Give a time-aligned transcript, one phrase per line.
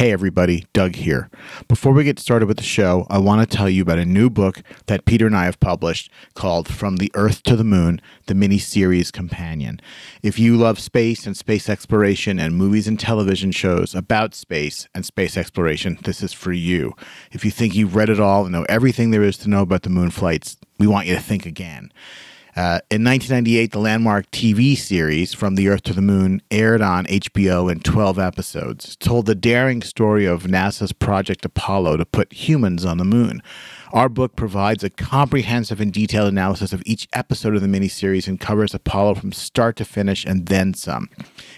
[0.00, 1.28] Hey everybody, Doug here.
[1.68, 4.30] Before we get started with the show, I want to tell you about a new
[4.30, 8.34] book that Peter and I have published called From the Earth to the Moon, the
[8.34, 9.78] mini-series companion.
[10.22, 15.04] If you love space and space exploration and movies and television shows about space and
[15.04, 16.94] space exploration, this is for you.
[17.30, 19.82] If you think you've read it all and know everything there is to know about
[19.82, 21.92] the moon flights, we want you to think again.
[22.56, 27.06] Uh, in 1998, the landmark TV series From the Earth to the Moon aired on
[27.06, 28.96] HBO in 12 episodes.
[28.96, 33.40] Told the daring story of NASA's Project Apollo to put humans on the moon.
[33.92, 38.38] Our book provides a comprehensive and detailed analysis of each episode of the miniseries and
[38.38, 41.08] covers Apollo from start to finish and then some.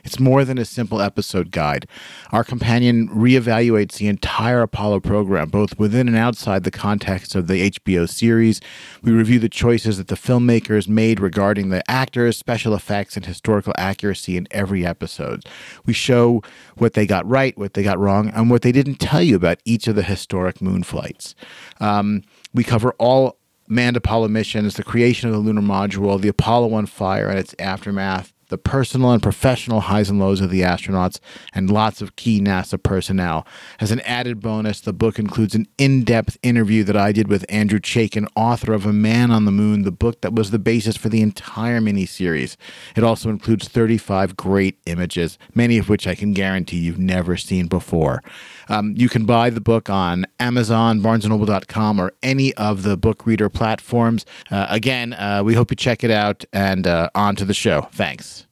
[0.04, 1.86] It's more than a simple episode guide.
[2.32, 7.70] Our companion reevaluates the entire Apollo program, both within and outside the context of the
[7.70, 8.60] HBO series.
[9.02, 13.72] We review the choices that the filmmakers made regarding the actors, special effects, and historical
[13.78, 15.44] accuracy in every episode.
[15.86, 16.42] We show
[16.76, 19.60] what they got right, what they got wrong, and what they didn't tell you about
[19.64, 21.34] each of the historic moon flights.
[21.80, 22.22] Um,
[22.52, 26.86] we cover all manned Apollo missions, the creation of the lunar module, the Apollo 1
[26.86, 31.18] fire and its aftermath, the personal and professional highs and lows of the astronauts,
[31.54, 33.46] and lots of key NASA personnel.
[33.80, 37.46] As an added bonus, the book includes an in depth interview that I did with
[37.48, 40.98] Andrew Chaikin, author of A Man on the Moon, the book that was the basis
[40.98, 42.56] for the entire miniseries.
[42.94, 47.68] It also includes 35 great images, many of which I can guarantee you've never seen
[47.68, 48.22] before.
[48.68, 53.48] Um, you can buy the book on Amazon, BarnesandNoble.com, or any of the book reader
[53.48, 54.24] platforms.
[54.50, 57.88] Uh, again, uh, we hope you check it out and uh, on to the show.
[57.92, 58.46] Thanks.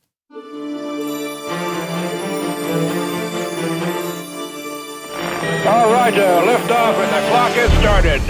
[5.66, 8.22] All right, uh, lift off and the clock has started.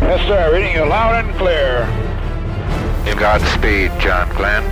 [0.00, 0.52] Yes, sir.
[0.52, 1.86] Reading you loud and clear.
[3.18, 4.62] Godspeed, John Glenn.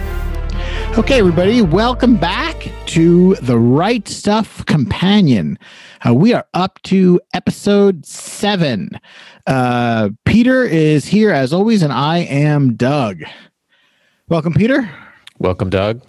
[0.97, 5.59] Okay, everybody, welcome back to the Right Stuff Companion.
[6.07, 8.99] Uh, we are up to episode seven.
[9.47, 13.23] Uh, Peter is here as always, and I am Doug.
[14.31, 14.91] Welcome, Peter.
[15.39, 16.01] Welcome, Doug.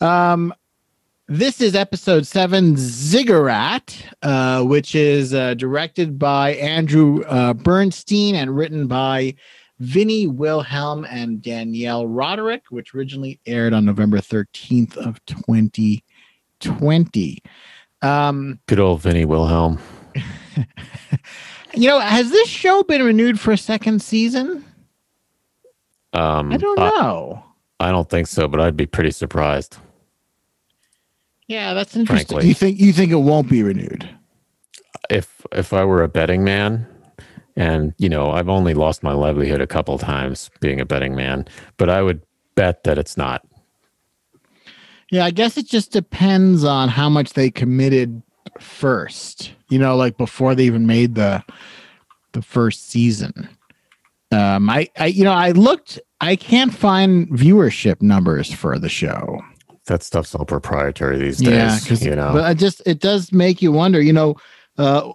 [0.00, 0.52] Um,
[1.28, 8.56] this is episode seven, Ziggurat, uh, which is uh, directed by Andrew uh, Bernstein and
[8.56, 9.36] written by
[9.80, 17.42] Vinnie Wilhelm and Danielle Roderick, which originally aired on November 13th of 2020.
[18.02, 19.78] Um, Good old Vinnie Wilhelm.
[21.74, 24.64] you know, has this show been renewed for a second season?
[26.12, 27.42] Um, I don't know.
[27.80, 29.78] I, I don't think so, but I'd be pretty surprised.
[31.48, 32.36] yeah, that's interesting.
[32.36, 32.48] frankly.
[32.48, 34.08] You think you think it won't be renewed?
[35.10, 36.86] If if I were a betting man,
[37.56, 41.46] and you know, I've only lost my livelihood a couple times being a betting man,
[41.76, 42.22] but I would
[42.54, 43.46] bet that it's not.
[45.10, 48.22] Yeah, I guess it just depends on how much they committed
[48.60, 49.52] first.
[49.68, 51.44] You know, like before they even made the
[52.32, 53.48] the first season.
[54.30, 56.00] Um, I, I, you know, I looked.
[56.20, 59.40] I can't find viewership numbers for the show.
[59.86, 61.48] That stuff's all proprietary these days.
[61.48, 62.32] Yeah, because you know.
[62.32, 64.00] but I just it does make you wonder.
[64.00, 64.36] You know,
[64.76, 65.12] uh,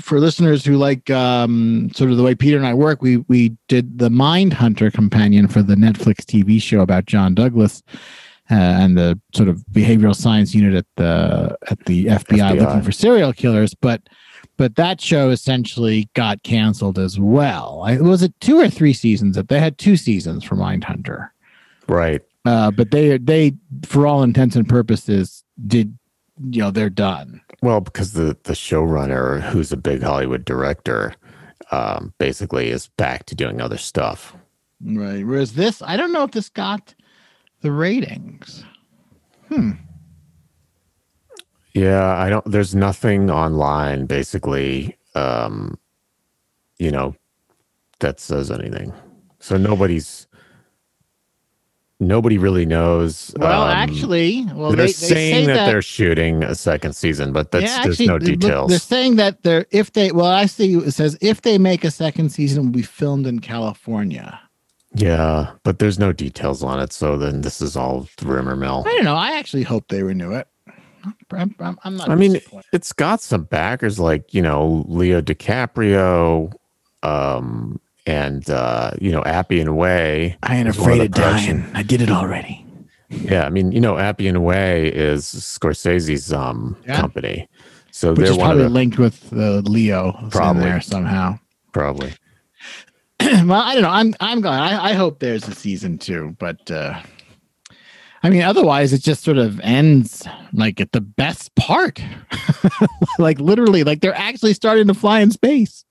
[0.00, 3.56] for listeners who like um, sort of the way Peter and I work, we we
[3.68, 7.82] did the Mindhunter companion for the Netflix TV show about John Douglas.
[8.50, 12.60] Uh, and the sort of behavioral science unit at the at the FBI, FBI.
[12.60, 14.02] looking for serial killers, but
[14.56, 17.82] but that show essentially got canceled as well.
[17.86, 19.36] I, was it two or three seasons?
[19.36, 21.30] That they had two seasons for Mindhunter,
[21.86, 22.20] right.
[22.44, 23.54] uh, but they they
[23.86, 25.96] for all intents and purposes did
[26.38, 27.40] you know they're done.
[27.62, 31.14] Well, because the the showrunner, who's a big Hollywood director,
[31.70, 34.36] um, basically is back to doing other stuff.
[34.84, 35.24] Right.
[35.24, 36.94] Whereas this, I don't know if this got
[37.60, 38.64] the ratings.
[39.48, 39.72] Hmm.
[41.74, 42.44] Yeah, I don't.
[42.50, 44.96] There's nothing online, basically.
[45.14, 45.78] Um,
[46.78, 47.14] you know,
[48.00, 48.92] that says anything.
[49.38, 50.26] So nobody's.
[52.02, 53.32] Nobody really knows.
[53.36, 57.32] Well, um, actually, well, they're they, they saying say that, they're shooting a second season,
[57.32, 58.70] but that's yeah, there's actually, no look, details.
[58.70, 61.92] They're saying that they're if they well, I see it says if they make a
[61.92, 64.40] second season, will be filmed in California.
[64.94, 66.92] yeah, but there's no details on it.
[66.92, 68.82] So then this is all rumor mill.
[68.84, 69.16] I don't know.
[69.16, 70.48] I actually hope they renew it.
[71.30, 72.10] I'm, I'm, I'm not.
[72.10, 72.40] I mean,
[72.72, 76.52] it's got some backers like you know Leo DiCaprio,
[77.04, 80.36] um, and uh, you know Appian Way.
[80.42, 81.64] I ain't afraid the of dying.
[81.74, 82.64] I did it already.
[83.10, 87.00] Yeah, I mean, you know, Appian Way is Scorsese's um Yeah.
[87.00, 87.48] company,
[87.90, 90.62] so Which they're is probably the linked with uh, Leo Probably.
[90.62, 91.38] there somehow.
[91.72, 92.12] probably.
[93.20, 93.90] well, I don't know.
[93.90, 94.60] I'm I'm glad.
[94.60, 97.00] I, I hope there's a season two, but uh,
[98.24, 102.00] I mean, otherwise, it just sort of ends like at the best part.
[103.18, 105.84] like literally, like they're actually starting to fly in space.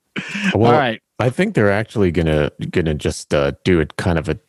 [0.54, 1.02] Well, All right.
[1.22, 4.40] I think they're actually gonna gonna just uh, do it kind of a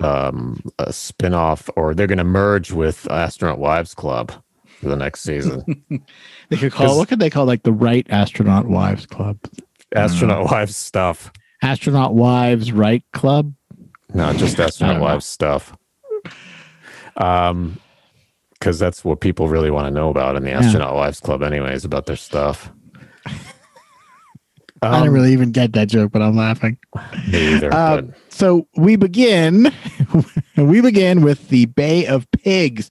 [0.00, 4.32] um, a spin-off or they're gonna merge with Astronaut Wives Club
[4.80, 5.84] for the next season.
[6.48, 9.38] They could call what could they call like the right astronaut wives club?
[9.94, 11.32] Astronaut Wives stuff.
[11.62, 13.54] Astronaut wives right club?
[14.12, 15.74] No, just astronaut wives stuff.
[17.16, 17.78] Um,
[18.52, 21.84] because that's what people really want to know about in the astronaut wives club, anyways,
[21.84, 22.70] about their stuff.
[24.82, 26.76] I didn't Um, really even get that joke, but I'm laughing.
[27.30, 27.72] me either.
[27.72, 29.72] Uh, so we begin
[30.56, 32.90] we begin with the Bay of Pigs.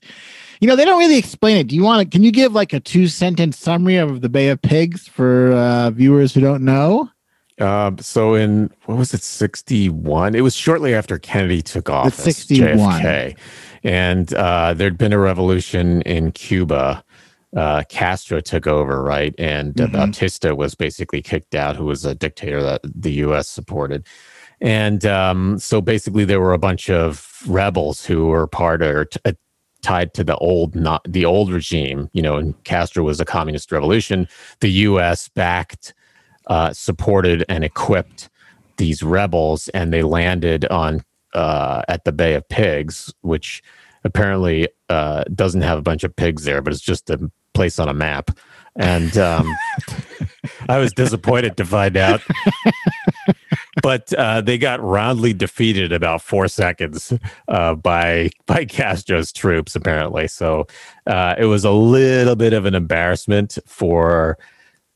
[0.60, 1.66] You know, they don't really explain it.
[1.66, 4.48] Do you want to can you give like a two sentence summary of the Bay
[4.48, 7.10] of Pigs for uh, viewers who don't know?
[7.60, 10.34] Um, so in what was it, sixty one?
[10.34, 12.14] It was shortly after Kennedy took office.
[12.24, 13.02] 61.
[13.02, 13.36] JFK,
[13.84, 17.04] and uh, there'd been a revolution in Cuba.
[17.56, 19.92] Uh, Castro took over, right, and uh, Mhm.
[19.92, 23.48] Batista was basically kicked out, who was a dictator that the U.S.
[23.48, 24.06] supported.
[24.60, 29.20] And um, so basically, there were a bunch of rebels who were part or t-
[29.24, 29.32] uh,
[29.82, 32.08] tied to the old, not the old regime.
[32.12, 34.28] You know, and Castro was a communist revolution.
[34.60, 35.28] The U.S.
[35.28, 35.92] backed
[36.46, 38.30] uh, supported and equipped
[38.78, 41.02] these rebels, and they landed on
[41.34, 43.62] uh, at the Bay of Pigs, which
[44.04, 47.88] apparently uh, doesn't have a bunch of pigs there, but it's just a place on
[47.88, 48.30] a map.
[48.76, 49.46] And um,
[50.68, 52.22] I was disappointed to find out.
[53.82, 57.12] But uh, they got roundly defeated about four seconds
[57.48, 60.28] uh, by by Castro's troops, apparently.
[60.28, 60.66] So
[61.06, 64.38] uh, it was a little bit of an embarrassment for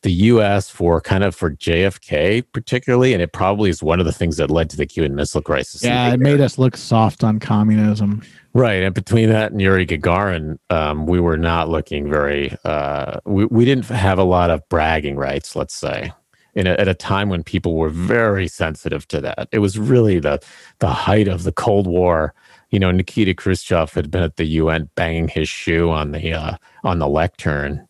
[0.06, 0.70] the U.S.
[0.70, 4.53] for kind of for JFK particularly, and it probably is one of the things that
[4.53, 5.82] led to the Cuban Missile Crisis.
[5.82, 8.23] Yeah, it made us look soft on communism.
[8.55, 8.85] right.
[8.85, 12.56] And between that and Yuri Gagarin, um, we were not looking very.
[12.64, 16.12] Uh, we we didn't have a lot of bragging rights, let's say,
[16.55, 19.49] in a, at a time when people were very sensitive to that.
[19.50, 20.41] It was really the
[20.79, 22.32] the height of the Cold War.
[22.70, 26.56] You know, Nikita Khrushchev had been at the UN banging his shoe on the uh,
[26.85, 27.86] on the lectern,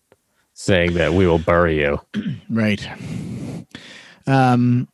[0.56, 2.00] saying that we will bury you.
[2.50, 2.88] Right.
[4.26, 4.88] Um,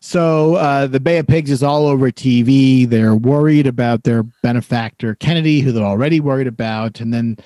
[0.00, 2.88] so uh, the Bay of Pigs is all over TV.
[2.88, 7.36] They're worried about their benefactor Kennedy, who they're already worried about, and then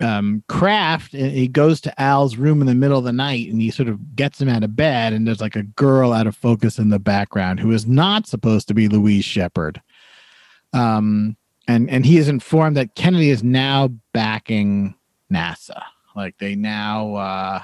[0.00, 3.62] um, Kraft uh, he goes to Al's room in the middle of the night and
[3.62, 6.36] he sort of gets him out of bed, and there's like a girl out of
[6.36, 9.80] focus in the background who is not supposed to be Louise Shepard.
[10.72, 11.36] Um,
[11.68, 14.94] and and he is informed that Kennedy is now backing
[15.32, 15.82] NASA.
[16.16, 17.60] Like they now, uh,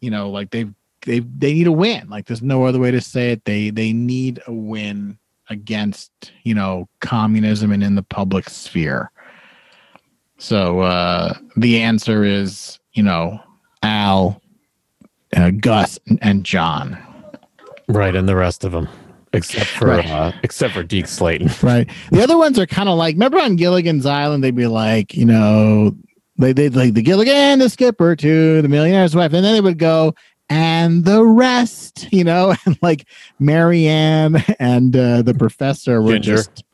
[0.00, 0.72] you know, like they've
[1.02, 2.08] they they need a win.
[2.08, 3.44] Like there's no other way to say it.
[3.44, 5.18] They they need a win
[5.50, 6.10] against
[6.44, 9.10] you know communism and in the public sphere.
[10.38, 13.38] So uh, the answer is you know
[13.82, 14.40] Al,
[15.36, 16.98] uh, Gus, and, and John.
[17.86, 18.88] Right, and the rest of them,
[19.34, 20.10] except for Right.
[20.10, 21.50] uh, except for Deke Slayton.
[21.62, 21.88] Right.
[22.10, 25.26] The other ones are kind of like remember on Gilligan's Island they'd be like you
[25.26, 25.94] know
[26.36, 29.78] they they'd like the Gilligan, the skipper to the millionaire's wife, and then they would
[29.78, 30.14] go
[30.48, 33.06] and the rest, you know, and like
[33.38, 36.36] Mary Ann and uh, the professor were Ginger.
[36.36, 36.64] just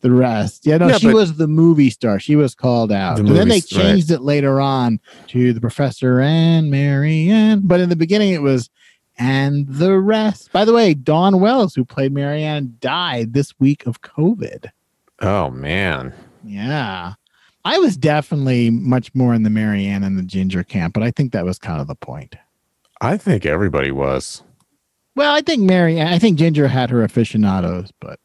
[0.00, 0.66] the rest.
[0.66, 2.18] Yeah, no, Yeah, she was the movie star.
[2.18, 3.16] She was called out.
[3.16, 3.90] The and then they star, right.
[3.90, 4.98] changed it later on
[5.28, 7.60] to the professor and Mary Ann.
[7.64, 8.70] But in the beginning it was
[9.18, 10.50] and the rest.
[10.52, 14.70] By the way, Dawn Wells, who played Mary Ann, died this week of COVID.
[15.20, 17.12] Oh man, Yeah.
[17.70, 21.12] I was definitely much more in the Mary Ann and the Ginger camp, but I
[21.12, 22.34] think that was kind of the point.
[23.00, 24.42] I think everybody was.
[25.14, 28.18] Well, I think Mary Ann, I think Ginger had her aficionados, but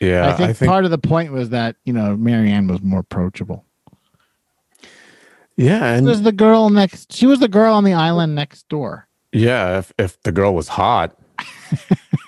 [0.00, 2.98] Yeah, I, think part of the point was that, you know, Mary Ann was more
[2.98, 3.64] approachable.
[5.56, 9.06] yeah, She was the girl next, she was the girl on the island next door.
[9.32, 9.78] yeah.
[9.78, 11.16] If if the girl was hot,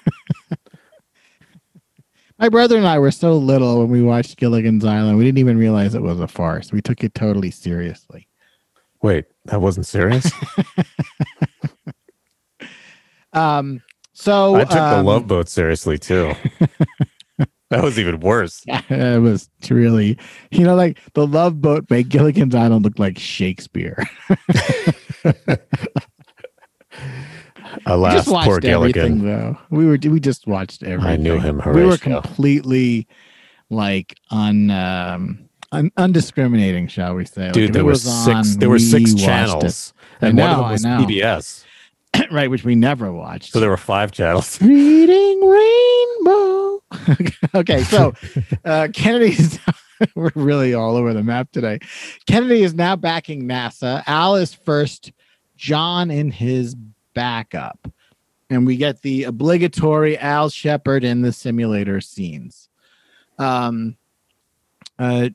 [2.44, 5.56] My brother and I were so little when we watched Gilligan's Island, we didn't even
[5.56, 6.72] realize it was a farce.
[6.72, 8.28] We took it totally seriously.
[9.00, 10.30] wait, that wasn't serious.
[13.32, 13.82] Um,
[14.12, 16.34] so I took the um, Love Boat seriously too.
[17.70, 18.62] that was even worse.
[18.68, 20.16] it was really,
[20.52, 24.04] you know, like the Love Boat made Gilligan's Island look like Shakespeare.
[27.87, 29.25] We Alas, just watched poor Gilligan.
[29.25, 29.59] though.
[29.71, 31.11] We were we just watched everything.
[31.11, 33.07] I knew him, We were completely
[33.71, 37.50] like un, um, un undiscriminating, shall we say?
[37.53, 38.55] Dude, if there were six.
[38.55, 40.85] on, there were we six channels, and one of them was.
[40.85, 41.64] PBS.
[42.31, 42.49] right?
[42.49, 43.53] Which we never watched.
[43.53, 44.61] So there were five channels.
[44.62, 46.83] Reading Rainbow.
[47.57, 48.14] okay, so
[48.64, 49.59] uh, Kennedy's
[50.14, 51.79] We're really all over the map today.
[52.26, 54.03] Kennedy is now backing NASA.
[54.07, 55.12] Al is first,
[55.57, 56.75] John in his
[57.14, 57.88] backup.
[58.50, 62.68] And we get the obligatory Al Shepard in the simulator scenes.
[63.38, 63.97] Um,
[64.99, 65.30] uh,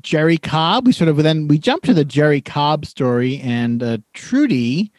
[0.00, 3.98] Jerry Cobb, we sort of then we jump to the Jerry Cobb story, and uh,
[4.12, 4.90] Trudy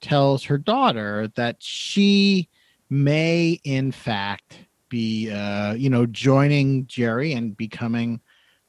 [0.00, 2.48] tells her daughter that she
[2.90, 8.20] may, in fact, be, uh, you know, joining Jerry and becoming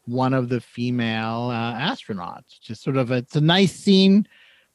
[0.05, 2.59] one of the female uh, astronauts.
[2.61, 4.27] Just sort of, a, it's a nice scene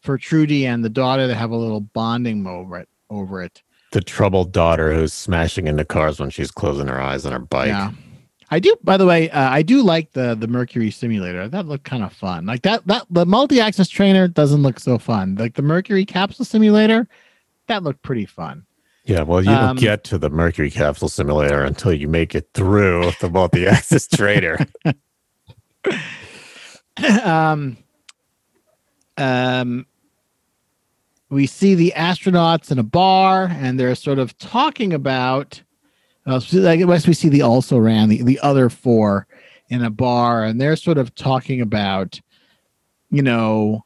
[0.02, 2.88] for Trudy and the daughter to have a little bonding moment.
[3.10, 3.62] Over it.
[3.92, 7.68] The troubled daughter who's smashing into cars when she's closing her eyes on her bike.
[7.68, 7.90] Yeah.
[8.50, 8.74] I do.
[8.82, 11.46] By the way, uh, I do like the the Mercury simulator.
[11.48, 12.46] That looked kind of fun.
[12.46, 12.86] Like that.
[12.86, 15.36] That the multi-axis trainer doesn't look so fun.
[15.36, 17.06] Like the Mercury capsule simulator,
[17.66, 18.64] that looked pretty fun.
[19.04, 22.48] Yeah, well, you Um, don't get to the Mercury capsule simulator until you make it
[22.54, 24.58] through the multi-axis trainer.
[27.24, 27.76] um,
[29.16, 29.86] um,
[31.32, 35.62] we see the astronauts in a bar, and they're sort of talking about.
[36.26, 39.26] Uh, I guess we see the also ran the, the other four
[39.70, 42.20] in a bar, and they're sort of talking about,
[43.10, 43.84] you know,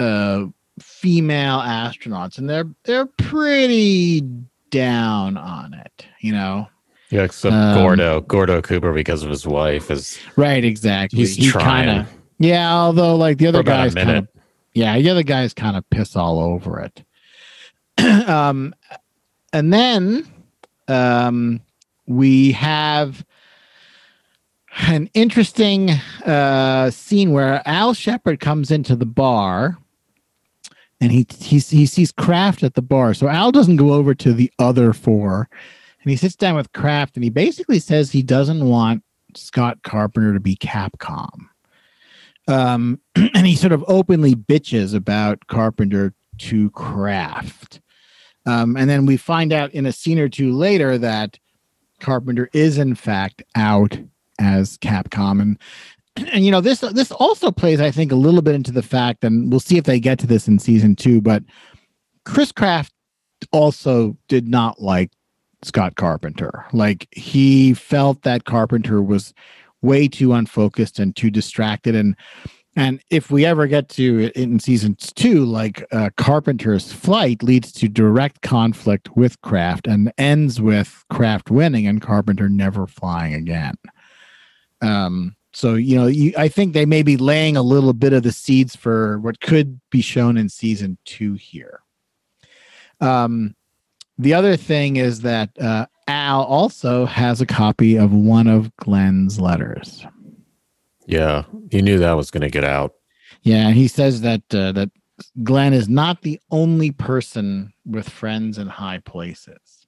[0.00, 0.46] uh,
[0.80, 4.20] female astronauts, and they're they're pretty
[4.70, 6.68] down on it, you know.
[7.10, 11.18] Yeah, except Um, Gordo, Gordo Cooper, because of his wife, is Right, exactly.
[11.20, 12.08] he's He kinda-
[12.38, 14.28] yeah, although like the other guys kind of.
[14.74, 17.04] Yeah, the other guys kind of piss all over it.
[18.28, 18.74] um,
[19.52, 20.26] and then
[20.88, 21.60] um,
[22.06, 23.24] we have
[24.86, 25.90] an interesting
[26.24, 29.78] uh, scene where Al Shepard comes into the bar.
[31.00, 34.32] And he, he he sees Kraft at the bar, so Al doesn't go over to
[34.32, 35.48] the other four,
[36.00, 39.02] and he sits down with Kraft, and he basically says he doesn't want
[39.34, 41.48] Scott Carpenter to be Capcom
[42.48, 47.80] um, and he sort of openly bitches about Carpenter to Kraft.
[48.46, 51.38] Um, and then we find out in a scene or two later that
[52.00, 53.96] Carpenter is in fact out
[54.38, 55.58] as Capcom, and
[56.32, 59.24] and you know this this also plays I think a little bit into the fact,
[59.24, 61.20] and we'll see if they get to this in season two.
[61.20, 61.44] But
[62.24, 62.92] Chris Kraft
[63.52, 65.12] also did not like
[65.62, 66.66] Scott Carpenter.
[66.72, 69.32] Like he felt that Carpenter was
[69.82, 71.94] way too unfocused and too distracted.
[71.94, 72.16] And
[72.74, 77.70] and if we ever get to it in season two like uh, carpenter's flight leads
[77.72, 83.74] to direct conflict with kraft and ends with kraft winning and carpenter never flying again.
[84.80, 88.22] Um so you know you, i think they may be laying a little bit of
[88.22, 91.82] the seeds for what could be shown in season two here.
[93.00, 93.54] Um
[94.18, 99.40] the other thing is that uh, Al also has a copy of one of Glenn's
[99.40, 100.06] letters.
[101.06, 102.94] yeah, he knew that was going to get out.
[103.42, 104.90] Yeah, he says that uh, that
[105.42, 109.86] Glenn is not the only person with friends in high places.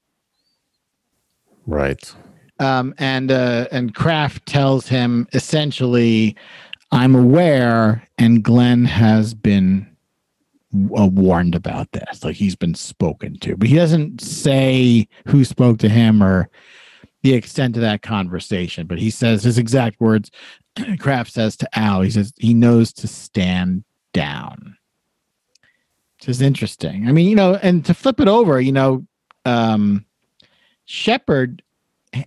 [1.66, 2.14] Right.
[2.60, 6.36] Um, and uh, and Kraft tells him essentially,
[6.92, 9.93] "I'm aware," and Glenn has been
[10.96, 12.24] uh, warned about this.
[12.24, 16.48] Like he's been spoken to, but he doesn't say who spoke to him or
[17.22, 18.86] the extent of that conversation.
[18.86, 20.30] But he says his exact words.
[20.98, 24.76] Kraft says to Al, he says he knows to stand down.
[26.18, 27.08] Which is interesting.
[27.08, 29.06] I mean, you know, and to flip it over, you know,
[29.44, 30.04] um,
[30.86, 31.62] Shepard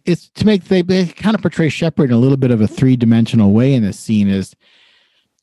[0.06, 2.68] is to make they, they kind of portray Shepard in a little bit of a
[2.68, 4.56] three dimensional way in this scene is,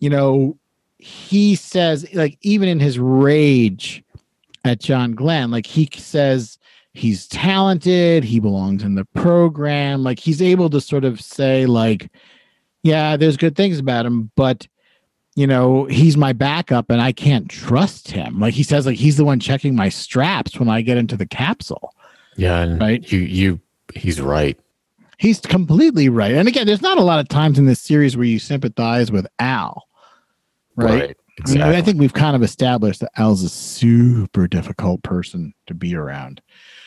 [0.01, 0.59] you know,
[1.05, 4.03] he says like even in his rage
[4.65, 6.59] at John Glenn, like he says
[6.95, 12.11] he's talented, he belongs in the program, like he's able to sort of say like,
[12.83, 14.67] yeah, there's good things about him, but
[15.37, 18.41] you know, he's my backup and I can't trust him.
[18.41, 21.27] Like he says, like he's the one checking my straps when I get into the
[21.27, 21.93] capsule.
[22.37, 23.13] Yeah, Right.
[23.13, 23.61] you you
[23.95, 24.59] he's right.
[25.19, 26.33] He's completely right.
[26.33, 29.27] And again, there's not a lot of times in this series where you sympathize with
[29.39, 29.83] Al.
[30.77, 30.93] Right.
[30.93, 31.77] I, mean, Exactly.
[31.77, 36.41] I think we've kind of established that Al's a super difficult person to be around.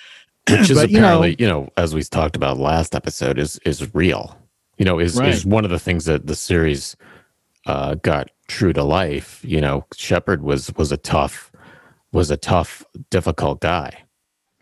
[0.50, 3.60] Which is but, you know- apparently, you know, as we talked about last episode, is
[3.66, 4.38] is real.
[4.78, 5.30] You know, is Right.
[5.30, 6.96] is one of the things that the series
[7.66, 9.42] uh, got true to life.
[9.44, 11.52] You know, Shepard was was a tough
[12.14, 14.04] was a tough, difficult guy.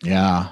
[0.04, 0.48] Yeah.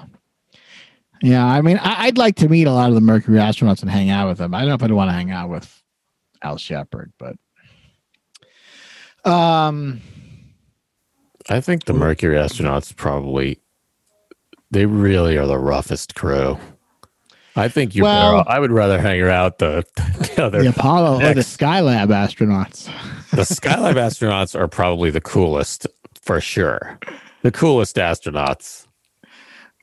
[1.22, 1.44] Yeah.
[1.44, 4.10] I mean, I, I'd like to meet a lot of the Mercury astronauts and hang
[4.10, 4.54] out with them.
[4.54, 5.82] I don't know if I'd want to hang out with
[6.42, 7.34] Al Shepard, but
[9.24, 10.00] um
[11.48, 13.58] I think the Mercury astronauts probably
[14.70, 16.58] they really are the roughest crew.
[17.56, 18.50] I think you're Well- better.
[18.50, 20.62] I would rather hang out the, the other.
[20.62, 22.86] The Apollo or the Skylab astronauts.
[23.30, 25.86] the Skylab astronauts are probably the coolest
[26.20, 26.98] for sure.
[27.42, 28.83] The coolest astronauts.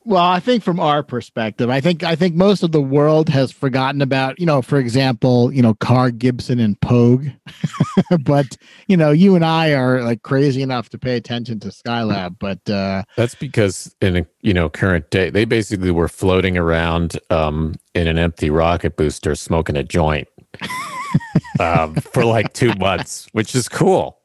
[0.03, 3.51] Well, I think from our perspective, I think I think most of the world has
[3.51, 7.27] forgotten about, you know, for example, you know, Carr Gibson and Pogue.
[8.21, 12.37] but, you know, you and I are like crazy enough to pay attention to Skylab,
[12.39, 17.19] but uh That's because in a you know current day, they basically were floating around
[17.29, 20.27] um, in an empty rocket booster, smoking a joint
[21.59, 24.17] um, for like two months, which is cool.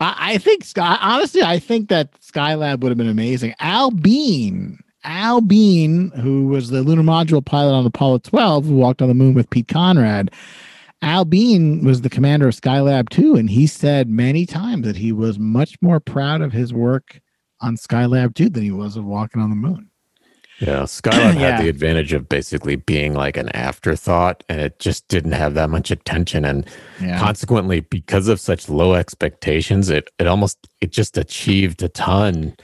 [0.00, 3.54] I, I think Sky honestly, I think that Skylab would have been amazing.
[3.58, 9.00] Al Bean, Al Bean, who was the lunar module pilot on Apollo 12, who walked
[9.00, 10.30] on the moon with Pete Conrad.
[11.02, 15.12] Al Bean was the commander of Skylab 2, and he said many times that he
[15.12, 17.20] was much more proud of his work
[17.62, 19.88] on Skylab 2 than he was of walking on the moon.
[20.58, 21.56] Yeah, Skylab Yeah.
[21.56, 25.70] had the advantage of basically being like an afterthought, and it just didn't have that
[25.70, 26.44] much attention.
[26.44, 26.66] And
[27.00, 27.18] Yeah.
[27.18, 32.54] consequently, because of such low expectations, it it almost it just achieved a ton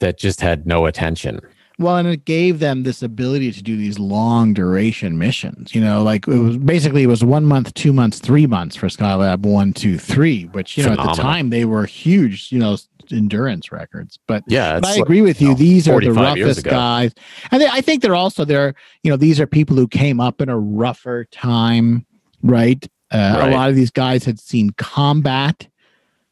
[0.00, 1.40] that just had no attention.
[1.80, 5.76] Well, and it gave them this ability to do these long duration missions.
[5.76, 8.88] You know, like it was basically it was one month, two months, three months for
[8.88, 10.46] Skylab one, two, three.
[10.46, 12.50] Which you know at the time they were huge.
[12.50, 12.76] You know,
[13.12, 14.18] endurance records.
[14.26, 15.48] But Yeah, but I like- agree with you.
[15.50, 17.12] know, These are the roughest guys,
[17.52, 18.74] and they, I think they're also they're
[19.04, 22.04] you know these are people who came up in a rougher time,
[22.42, 22.84] right?
[23.12, 23.52] Uh, Right.
[23.52, 25.68] A lot of these guys had seen combat,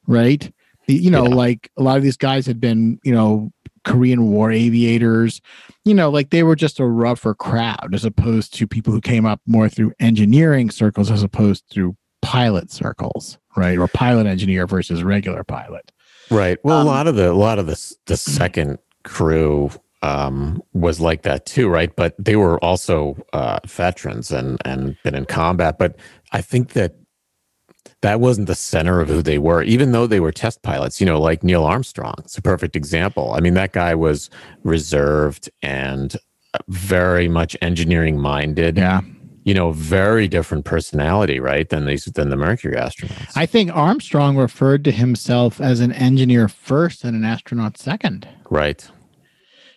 [0.09, 0.51] right?
[0.89, 1.35] You know, Yeah.
[1.35, 3.53] like a lot of these guys had been you know
[3.87, 5.41] Korean War aviators.
[5.85, 9.25] You know, like they were just a rougher crowd as opposed to people who came
[9.25, 13.79] up more through engineering circles as opposed to pilot circles, right?
[13.79, 15.93] Or pilot engineer versus regular pilot.
[16.31, 16.59] Right.
[16.65, 19.71] Well, Um, a lot of the a lot of the the second crew
[20.03, 21.95] um, was like that too, right?
[21.95, 25.79] But they were also uh, veterans and and been in combat.
[25.79, 25.97] But
[26.33, 26.97] I think that
[28.03, 31.01] that wasn't the center of who they were, even though they were test pilots.
[31.01, 32.15] You know, like Neil Armstrong.
[32.19, 33.33] It's a perfect example.
[33.35, 34.31] I mean, that guy was
[34.63, 36.17] reserved and
[36.69, 38.77] very much engineering minded.
[38.77, 39.01] Yeah.
[39.45, 41.69] You know, very different personality, right?
[41.69, 43.37] Than these than the Mercury astronauts.
[43.37, 48.29] I think Armstrong referred to himself as an engineer first and an astronaut second.
[48.51, 48.89] right.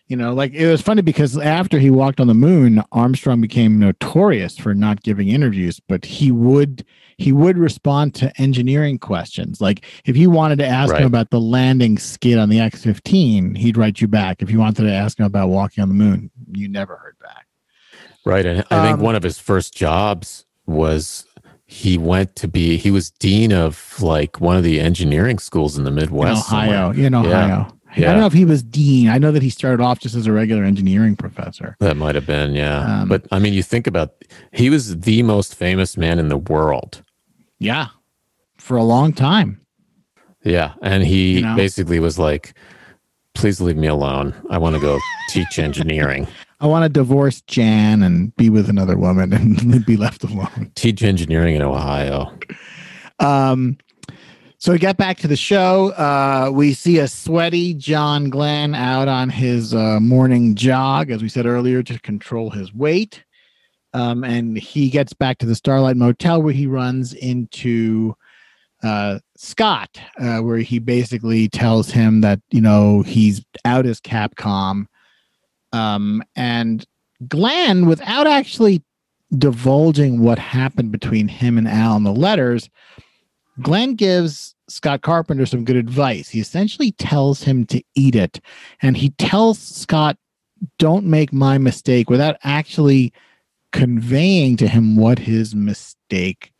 [0.10, 3.78] You know, like it was funny because after he walked on the moon, Armstrong became
[3.78, 6.84] notorious for not giving interviews, but he would
[7.18, 9.62] he would respond to engineering questions.
[9.62, 11.02] Like if you wanted to ask Right.
[11.02, 14.42] him about the landing skid on the X-15, he'd write you back.
[14.42, 17.46] If you wanted to ask him about walking on the moon, you never heard back.
[18.26, 18.46] Right.
[18.46, 21.26] And I think Um, one of his first jobs was
[21.68, 25.84] he went to be, he was dean of like one of the engineering schools in
[25.84, 26.48] the In Midwest.
[26.52, 27.06] Ohio, somewhere.
[27.06, 27.68] in Ohio.
[27.70, 28.12] I Yeah.
[28.12, 29.10] don't know if he was dean.
[29.10, 31.76] I know that he started off just as a regular engineering professor.
[31.80, 33.02] That might have been, yeah.
[33.02, 34.14] Um, but I mean, you think about,
[34.54, 37.04] he was the most famous man in the world.
[37.58, 37.88] Yeah,
[38.58, 39.60] for a long time.
[40.44, 40.74] Yeah.
[40.82, 41.56] And he You know?
[41.56, 42.54] basically was like,
[43.36, 44.34] please leave me alone.
[44.50, 44.98] I want to go
[45.30, 46.28] teach engineering.
[46.62, 50.72] I want to divorce Jan and be with another woman and be left alone.
[50.76, 52.38] Teach engineering in Ohio.
[53.20, 53.78] Um,
[54.60, 55.92] so we get back to the show.
[55.92, 61.30] Uh, we see a sweaty John Glenn out on his uh, morning jog, as we
[61.30, 63.24] said earlier, to control his weight.
[63.94, 68.16] Um, and he gets back to the Starlight Motel where he runs into
[68.84, 74.88] uh, Scott, uh, where he basically tells him that, you know, he's out as Capcom.
[75.72, 76.86] Um, and
[77.30, 78.84] Glenn, without actually
[79.38, 82.70] divulging what happened between him and Al in the letters,
[83.62, 86.30] Glenn gives Scott Carpenter some good advice.
[86.30, 88.40] He essentially tells him to eat it.
[88.82, 90.18] And he tells Scott,
[90.78, 93.14] don't make my mistake without actually
[93.72, 96.52] conveying to him what his mistake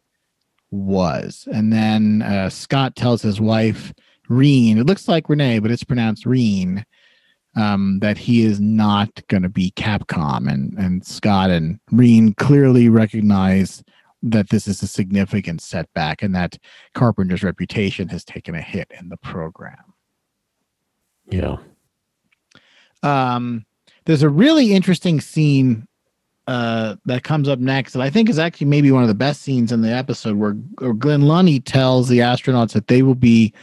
[0.72, 1.48] was.
[1.52, 3.94] And then uh, Scott tells his wife,
[4.28, 6.86] Reen, it looks like Renee, but it's pronounced Reen,
[7.56, 10.52] um, that he is not going to be Capcom.
[10.52, 13.84] And, and Scott and Reen clearly recognize
[14.22, 16.58] that this is a significant setback and that
[16.94, 19.94] Carpenter's reputation has taken a hit in the program.
[21.30, 21.58] Yeah.
[23.04, 23.66] Um,
[24.06, 25.88] there's a really interesting scene
[26.48, 29.44] uh, that comes up next that I think is actually maybe one of the best
[29.44, 33.54] scenes in the episode where, where Glynn Lunney tells the astronauts that they will be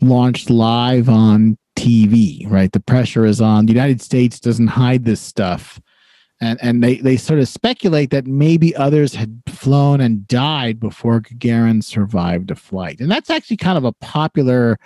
[0.00, 2.70] launched live on TV, right?
[2.70, 3.66] The pressure is on.
[3.66, 5.80] The United States doesn't hide this stuff.
[6.40, 11.20] And, and they, they sort of speculate that maybe others had flown and died before
[11.20, 13.00] Gagarin survived a flight.
[13.00, 14.78] And that's actually kind of a popular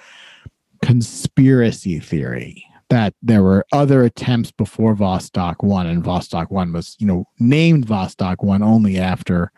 [0.83, 7.07] conspiracy theory that there were other attempts before Vostok 1 and Vostok 1 was, you
[7.07, 9.53] know, named Vostok 1 only after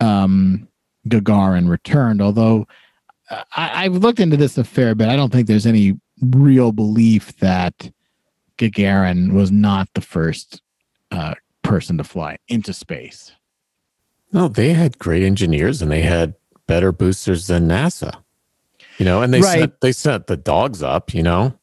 [0.00, 0.68] um
[1.08, 2.66] Gagarin returned, although
[3.30, 5.08] uh, I, I've looked into this a fair bit.
[5.08, 7.90] I don't think there's any real belief that
[8.58, 10.62] Gagarin was not the first
[11.14, 13.32] uh, person to fly into space.
[14.32, 16.34] No, they had great engineers and they had
[16.66, 18.12] better boosters than NASA.
[18.98, 19.60] You know, and they Right.
[19.60, 21.54] sent they sent the dogs up, you know.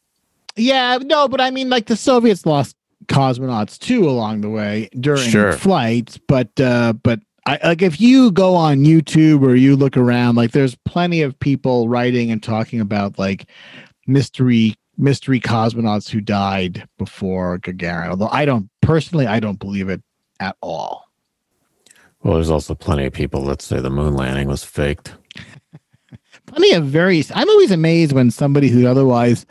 [0.56, 2.76] Yeah, no, but I mean, like the Soviets lost
[3.08, 5.54] cosmonauts too along the way during Sure.
[5.54, 6.18] flights.
[6.28, 10.52] But uh, but I like if you go on YouTube or you look around, like
[10.52, 13.48] there's plenty of people writing and talking about like
[14.08, 18.10] mystery mystery cosmonauts who died before Gagarin.
[18.10, 20.02] Although I don't personally, I don't believe it
[20.40, 21.06] at all.
[22.24, 25.16] Well, there's also plenty of people that say the moon landing was faked.
[26.48, 29.46] plenty of very i'm always amazed when somebody who's otherwise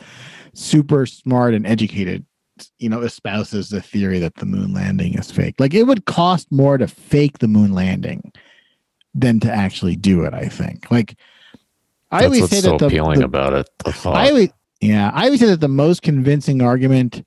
[0.53, 2.23] super smart and educated
[2.77, 6.51] you know espouses the theory that the moon landing is fake like it would cost
[6.51, 8.31] more to fake the moon landing
[9.15, 11.15] than to actually do it i think like
[12.11, 13.69] i That's always say so that the, appealing the- about it.
[14.05, 14.49] I always,
[14.81, 17.23] yeah, I always say that the most convincing argument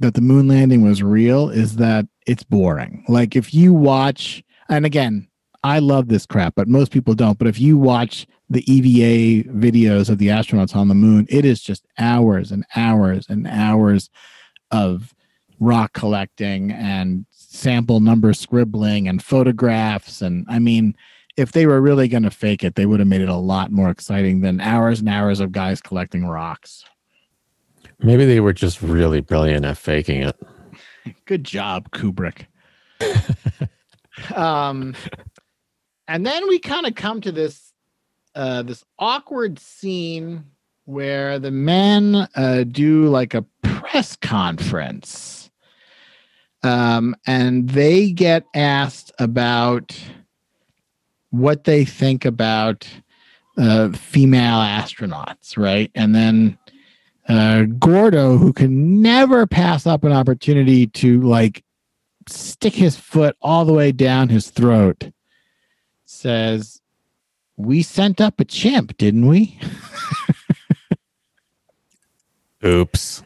[0.00, 3.04] that the moon landing was real is that it's boring.
[3.08, 5.28] Like if you watch, and again,
[5.62, 7.38] I love this crap, but most people don't.
[7.38, 11.62] But if you watch the EVA videos of the astronauts on the moon, it is
[11.62, 14.10] just hours and hours and hours
[14.70, 15.14] of
[15.60, 20.20] rock collecting and sample number scribbling and photographs.
[20.20, 20.94] And I mean,
[21.36, 23.72] if they were really going to fake it, they would have made it a lot
[23.72, 26.84] more exciting than hours and hours of guys collecting rocks.
[28.00, 30.36] Maybe they were just really brilliant at faking it.
[31.24, 32.46] Good job, Kubrick.
[34.34, 34.94] um,
[36.08, 37.72] and then we kind of come to this
[38.34, 40.44] uh, this awkward scene
[40.86, 45.50] where the men uh, do like a press conference,
[46.62, 49.96] um, and they get asked about
[51.38, 52.86] what they think about
[53.58, 55.90] uh, female astronauts, right?
[55.94, 56.58] And then
[57.28, 61.64] uh, Gordo, who can never pass up an opportunity to like
[62.28, 65.10] stick his foot all the way down his throat,
[66.04, 66.80] says,
[67.56, 69.58] "We sent up a chimp, didn't we?"
[72.64, 73.22] Oops.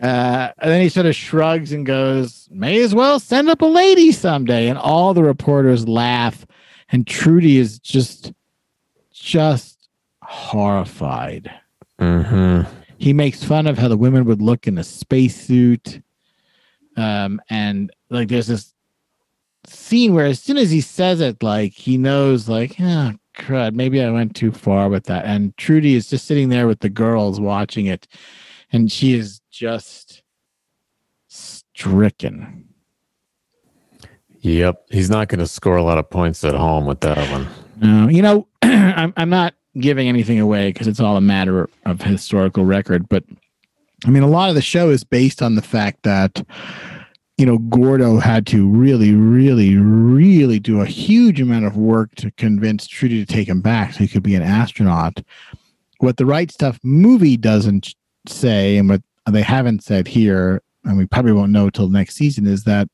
[0.00, 3.66] Uh, and then he sort of shrugs and goes, "May as well send up a
[3.66, 6.46] lady someday." And all the reporters laugh,
[6.92, 8.32] and Trudy is just,
[9.12, 9.88] just
[10.22, 11.50] horrified.
[11.98, 12.62] hmm
[13.00, 16.02] he makes fun of how the women would look in a spacesuit.
[16.98, 18.74] Um, and like there's this
[19.66, 24.02] scene where as soon as he says it, like he knows, like, oh crud, maybe
[24.02, 25.24] I went too far with that.
[25.24, 28.06] And Trudy is just sitting there with the girls watching it,
[28.70, 30.22] and she is just
[31.28, 32.68] stricken.
[34.40, 34.86] Yep.
[34.90, 37.48] He's not going to score a lot of points at home with that one.
[37.80, 42.02] No, you know, I'm I'm not giving anything away because it's all a matter of
[42.02, 43.08] historical record.
[43.08, 43.24] But
[44.04, 46.44] I mean, a lot of the show is based on the fact that
[47.36, 52.30] you know Gordo had to really, really, really do a huge amount of work to
[52.32, 55.20] convince Trudy to take him back so he could be an astronaut.
[55.98, 57.94] What the Right Stuff movie doesn't
[58.26, 62.46] say, and what they haven't said here, and we probably won't know till next season,
[62.46, 62.88] is that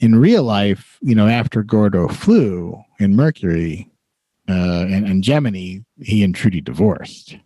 [0.00, 3.90] in real life, you know, after Gordo flew in Mercury,
[4.48, 7.36] uh, and, and Gemini, he and Trudy divorced.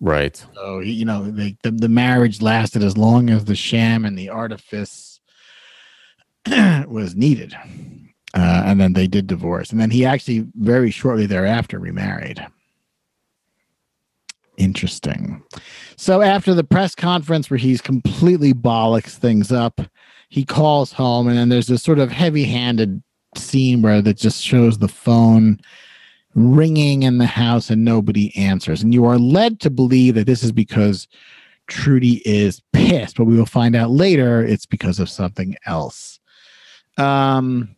[0.00, 0.44] Right.
[0.54, 4.30] So you know, the, the the marriage lasted as long as the sham and the
[4.30, 5.20] artifice
[6.48, 7.54] was needed,
[8.34, 12.44] uh, and then they did divorce, and then he actually very shortly thereafter remarried.
[14.56, 15.42] Interesting.
[15.96, 19.80] So after the press conference where he's completely bollocks things up,
[20.32, 23.02] he calls home, and then there's this sort of heavy-handed
[23.36, 25.60] scene where that just shows the phone
[26.34, 28.82] ringing in the house and nobody answers.
[28.82, 31.06] And you are led to believe that this is because
[31.66, 36.18] Trudy is pissed, but we will find out later it's because of something else.
[36.96, 37.76] Um,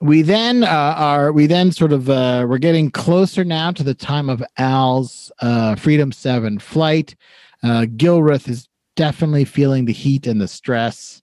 [0.00, 3.94] we then uh, are we then sort of uh, we're getting closer now to the
[3.94, 7.14] time of Al's uh, Freedom Seven flight.
[7.62, 11.22] Uh, Gilruth is definitely feeling the heat and the stress.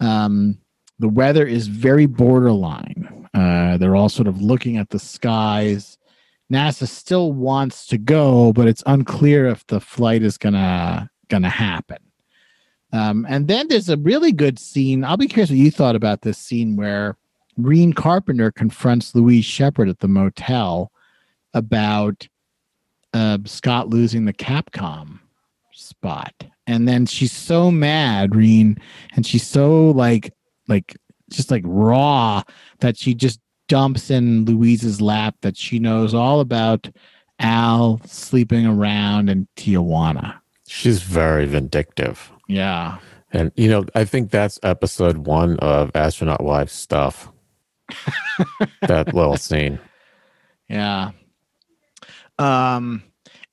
[0.00, 0.58] Um,
[0.98, 3.28] the weather is very borderline.
[3.34, 5.98] Uh, they're all sort of looking at the skies.
[6.52, 11.98] NASA still wants to go, but it's unclear if the flight is gonna gonna happen.
[12.92, 15.02] Um, and then there's a really good scene.
[15.02, 17.16] I'll be curious what you thought about this scene where
[17.56, 20.92] Reen Carpenter confronts Louise Shepard at the motel
[21.54, 22.28] about
[23.14, 25.20] uh, Scott losing the Capcom
[25.92, 26.32] spot.
[26.66, 28.78] And then she's so mad, Reen,
[29.14, 30.32] and she's so like
[30.68, 30.96] like
[31.30, 32.42] just like raw
[32.80, 36.88] that she just dumps in Louise's lap that she knows all about
[37.38, 40.38] Al sleeping around in Tijuana.
[40.68, 42.30] She's very vindictive.
[42.48, 42.98] Yeah.
[43.32, 47.30] And you know, I think that's episode one of Astronaut Wife stuff.
[48.82, 49.78] that little scene.
[50.68, 51.10] Yeah.
[52.38, 53.02] Um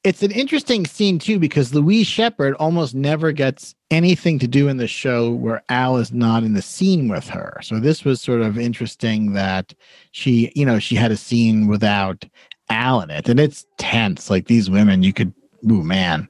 [0.04, 4.78] it's an interesting scene too because Louise Shepard almost never gets anything to do in
[4.78, 7.60] the show where Al is not in the scene with her.
[7.62, 9.74] So this was sort of interesting that
[10.12, 12.24] she, you know, she had a scene without
[12.70, 13.28] Al in it.
[13.28, 14.30] And it's tense.
[14.30, 15.34] Like these women, you could,
[15.70, 16.30] ooh man,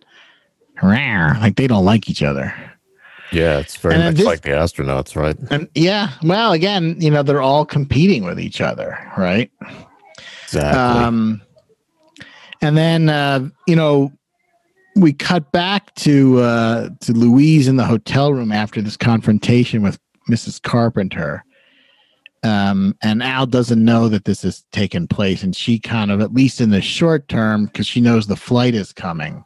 [1.40, 2.54] like they don't like each other.
[3.32, 5.38] Yeah, it's very much this- like the astronauts, right?
[5.52, 9.52] And yeah, well, again, you know, they're all competing with each other, right?
[10.46, 11.04] Exactly.
[11.04, 11.42] Um,
[12.62, 14.12] and then uh, you know
[14.96, 20.00] we cut back to uh, to Louise in the hotel room after this confrontation with
[20.30, 20.62] Mrs.
[20.62, 21.44] Carpenter.
[22.42, 26.34] Um, and Al doesn't know that this has taken place, and she kind of, at
[26.34, 29.44] least in the short term, because she knows the flight is coming,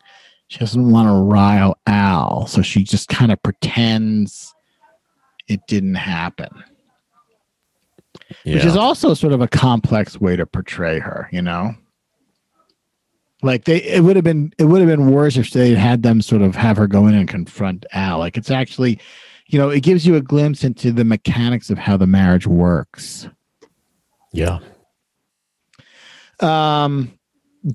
[0.47, 4.54] she doesn't want to rile Al, so she just kind of pretends
[5.47, 6.63] it didn't happen
[8.43, 8.56] yeah.
[8.56, 11.73] which is also sort of a complex way to portray her you know
[13.43, 16.21] like they it would have been it would have been worse if they had them
[16.21, 18.19] sort of have her go in and confront al.
[18.19, 18.99] Like it's actually
[19.47, 23.27] you know it gives you a glimpse into the mechanics of how the marriage works.
[24.32, 24.60] Yeah.
[26.39, 27.12] um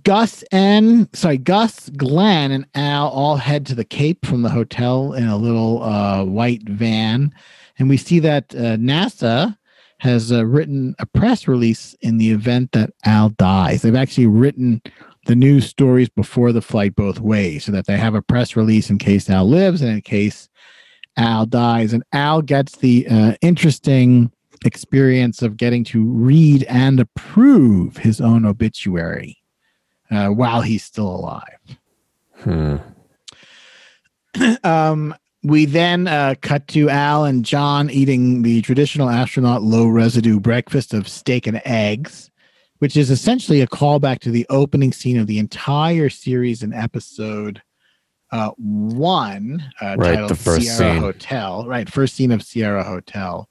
[0.02, 5.12] gus and sorry gus glenn and al all head to the cape from the hotel
[5.12, 7.32] in a little uh white van.
[7.78, 9.56] And we see that uh, nasa
[10.00, 13.82] has uh, written a press release in the event that al dies.
[13.82, 14.82] They've actually written
[15.28, 18.88] the news stories before the flight both ways so that they have a press release
[18.90, 20.48] in case al lives and in case
[21.18, 24.32] al dies and al gets the uh, interesting
[24.64, 29.38] experience of getting to read and approve his own obituary
[30.10, 31.78] uh, while he's still alive.
[32.40, 32.76] Hmm.
[34.62, 40.38] Um, we then uh, cut to Al and John eating the traditional astronaut low residue
[40.38, 42.27] breakfast of steak and eggs,
[42.78, 47.62] which is essentially a callback to the opening scene of the entire series in episode
[48.30, 51.02] uh, one, uh, Right, titled the first Sierra scene.
[51.02, 51.66] Hotel.
[51.66, 53.48] Right, first scene of Sierra Hotel.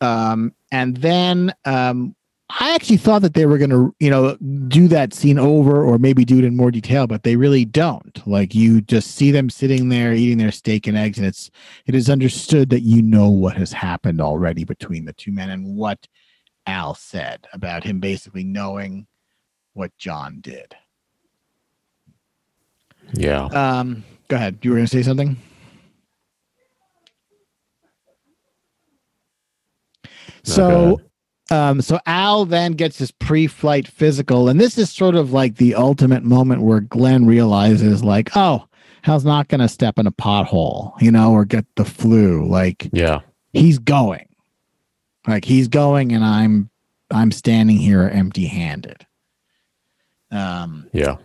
[0.00, 2.14] Um, and then um,
[2.60, 4.36] I actually thought that they were going to, you know,
[4.68, 8.24] do that scene over or maybe do it in more detail, but they really don't.
[8.26, 11.50] Like you just see them sitting there eating their steak and eggs, and it's
[11.86, 15.76] it is understood that you know what has happened already between the two men and
[15.76, 16.06] what
[16.66, 19.06] Al said about him basically knowing
[19.74, 20.74] what John did.
[23.12, 23.44] Yeah.
[23.46, 24.58] Um, go ahead.
[24.62, 25.36] You were going to say something?
[30.42, 31.00] So,
[31.50, 35.74] um, so Al then gets his pre-flight physical, and this is sort of like the
[35.74, 38.66] ultimate moment where Glenn realizes, like, oh,
[39.06, 42.46] Al's not going to step in a pothole, you know, or get the flu.
[42.46, 43.20] Like Yeah.
[43.52, 44.26] he's going,
[45.26, 46.70] like he's going, and I'm,
[47.10, 49.06] I'm standing here empty-handed.
[50.30, 51.16] Um, Yeah.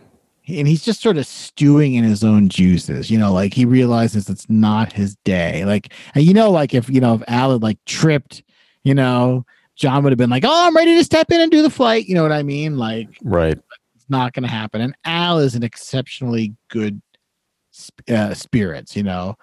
[0.46, 4.28] and he's just sort of stewing in his own juices you know like he realizes
[4.28, 7.62] it's not his day like and you know like if you know if al had
[7.62, 8.42] like tripped
[8.84, 9.44] you know
[9.76, 12.06] john would have been like oh i'm ready to step in and do the flight
[12.06, 13.58] you know what i mean like Right.
[13.96, 17.00] it's not going to happen and al is an exceptionally good
[17.74, 19.36] sp- uh, spirits you know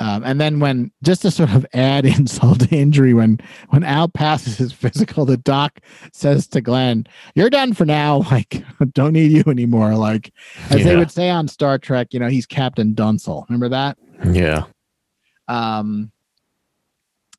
[0.00, 3.38] um, and then when just to sort of add insult to injury when
[3.70, 5.80] when al passes his physical the doc
[6.12, 10.32] says to glenn you're done for now like don't need you anymore like
[10.70, 14.64] as they would say on star trek you know he's captain dunsel remember that Yeah.
[15.48, 16.10] um,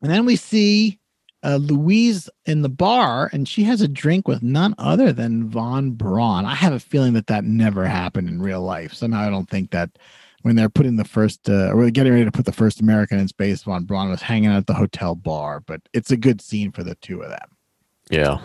[0.01, 0.99] and then we see
[1.43, 5.91] uh, Louise in the bar, and she has a drink with none other than Von
[5.91, 6.43] Braun.
[6.43, 8.93] I have a feeling that that never happened in real life.
[8.95, 9.91] Somehow, I don't think that
[10.45, 13.27] when they're putting the first, uh, or getting ready to put the first American in
[13.27, 15.59] space, Von Braun was hanging out at the hotel bar.
[15.59, 17.49] But it's a good scene for the two of them.
[18.11, 18.37] Yeah.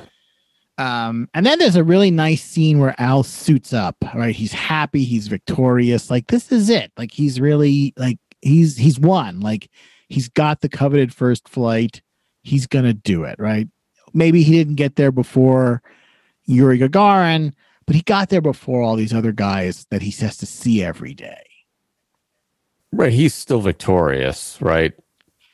[0.78, 4.34] Um, and then there's a really nice scene where Al suits up, right?
[4.34, 6.10] He's happy, he's victorious.
[6.10, 6.90] Like this is it.
[6.96, 9.40] Like he's really like he's he's won.
[9.40, 9.68] Like
[10.08, 12.00] he's got the coveted first flight.
[12.42, 13.68] He's gonna do it, right?
[14.14, 15.82] Maybe he didn't get there before
[16.46, 17.52] Yuri Gagarin,
[17.86, 21.12] but he got there before all these other guys that he has to see every
[21.12, 21.42] day.
[22.92, 23.12] Right.
[23.12, 24.92] He's still victorious, right?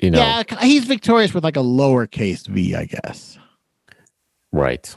[0.01, 3.39] You know, Yeah, he's victorious with like a lowercase v, I guess.
[4.53, 4.95] right.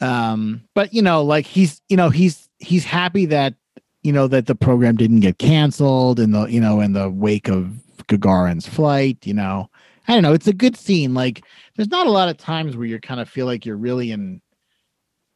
[0.00, 3.54] um but you know like he's you know he's he's happy that
[4.02, 7.48] you know that the program didn't get canceled in the you know in the wake
[7.48, 7.70] of
[8.08, 9.18] Gagarin's flight.
[9.24, 9.70] You know,
[10.08, 10.32] I don't know.
[10.32, 11.14] It's a good scene.
[11.14, 11.44] Like,
[11.76, 14.40] there's not a lot of times where you kind of feel like you're really in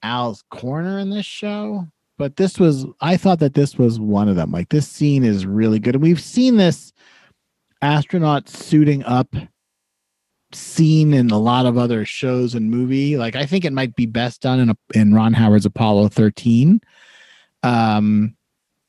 [0.02, 1.86] Al's corner in this show,
[2.18, 2.86] but this was.
[3.00, 4.50] I thought that this was one of them.
[4.50, 6.92] Like, this scene is really good, and we've seen this
[7.82, 9.34] astronaut suiting up
[10.52, 13.16] seen in a lot of other shows and movie.
[13.16, 16.80] Like I think it might be best done in a, in Ron Howard's Apollo 13.
[17.62, 18.36] Um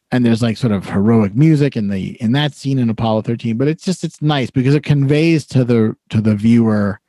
[0.09, 3.57] and there's like sort of heroic music in the in that scene in Apollo 13,
[3.57, 6.99] but it's just it's nice because it conveys to the to the viewer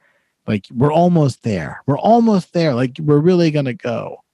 [0.46, 1.82] like we're almost there.
[1.86, 2.74] We're almost there.
[2.74, 4.24] Like we're really going to go.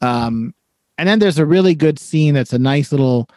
[0.00, 0.54] Um
[0.98, 3.28] and then there's a really good scene that's a nice little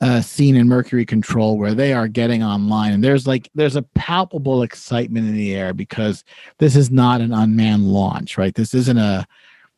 [0.00, 3.82] uh, scene in Mercury Control where they are getting online, and there's like there's a
[3.82, 6.24] palpable excitement in the air because
[6.58, 8.54] this is not an unmanned launch, right?
[8.54, 9.26] This isn't a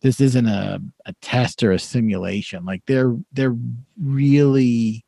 [0.03, 2.64] this isn't a, a test or a simulation.
[2.64, 3.57] Like they're they're
[4.01, 5.05] really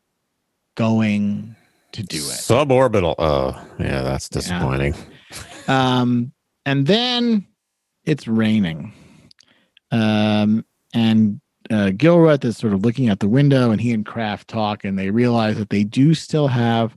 [0.74, 1.56] going
[1.92, 2.20] to do it.
[2.20, 3.14] Suborbital.
[3.18, 4.94] Oh, yeah, that's disappointing.
[4.94, 5.00] Yeah.
[5.68, 6.32] Um,
[6.64, 7.46] and then
[8.06, 8.94] it's raining.
[9.90, 10.64] Um,
[10.94, 14.84] and uh, Gilruth is sort of looking out the window, and he and Kraft talk,
[14.84, 16.96] and they realize that they do still have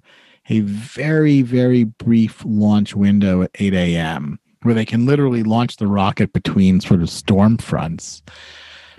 [0.49, 4.39] a very, very brief launch window at 8 a.m.
[4.63, 8.21] where they can literally launch the rocket between sort of storm fronts.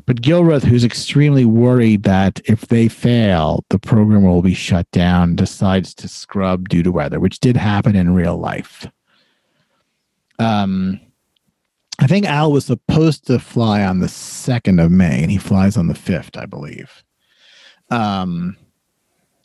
[0.07, 5.37] But Gilruth, who's extremely worried that if they fail, the program will be shut down,
[5.37, 8.87] decides to scrub due to weather, which did happen in real life.
[10.39, 11.01] Um,
[12.03, 15.77] I think Al was supposed to fly on the second of May, and he flies
[15.77, 17.05] on the fifth, I believe.
[17.91, 18.57] Um,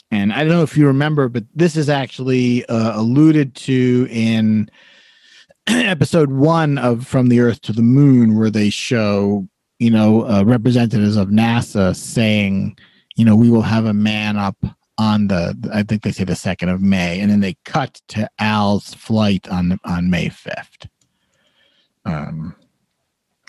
[0.09, 4.71] and I don't know if you remember, but this is actually uh, alluded to in
[5.67, 10.41] episode one of From the Earth to the Moon, where they show, you know, uh,
[10.43, 12.75] representatives of NASA saying,
[13.17, 14.57] you know, we will have a man up
[14.97, 18.27] on the, I think they say the second of May, and then they cut to
[18.39, 20.87] Al's flight on on May fifth.
[22.07, 22.55] Um,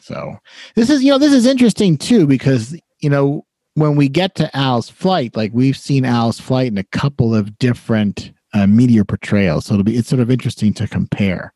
[0.02, 0.38] so
[0.74, 3.44] this is, you know, this is interesting too, because, you know,
[3.74, 7.58] when we get to Al's flight, like we've seen Al's flight in a couple of
[7.58, 9.66] different uh, media portrayals.
[9.66, 11.52] So it'll be, it's sort of interesting to compare.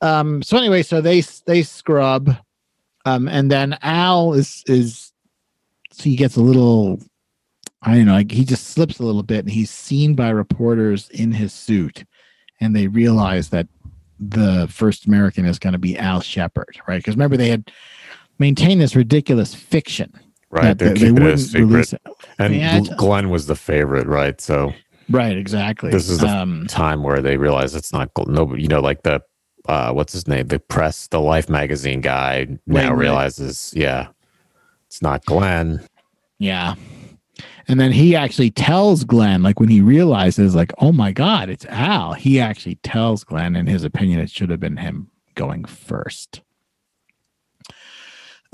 [0.00, 2.36] Um, so anyway, so they, they scrub,
[3.04, 5.12] um, and then Al is, is,
[5.92, 7.00] so he gets a little,
[7.82, 11.08] I don't know, like he just slips a little bit and he's seen by reporters
[11.10, 12.04] in his suit
[12.60, 13.66] and they realize that
[14.18, 16.98] the first American is going to be Al Shepard, right?
[16.98, 17.70] Because remember they had
[18.38, 20.12] maintained this ridiculous fiction,
[20.50, 20.76] right?
[20.76, 22.00] They're they, they it a secret, it.
[22.38, 24.40] and yeah, Glenn was the favorite, right?
[24.40, 24.72] So,
[25.10, 25.90] right, exactly.
[25.90, 28.62] This is the um, time where they realize it's not nobody.
[28.62, 29.22] You know, like the
[29.68, 30.48] uh, what's his name?
[30.48, 34.08] The press, the Life magazine guy now realizes, yeah,
[34.86, 35.86] it's not Glenn.
[36.38, 36.74] Yeah.
[37.68, 41.66] And then he actually tells Glenn, like when he realizes, like, oh my God, it's
[41.66, 46.40] Al, he actually tells Glenn, in his opinion, it should have been him going first.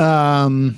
[0.00, 0.76] Um,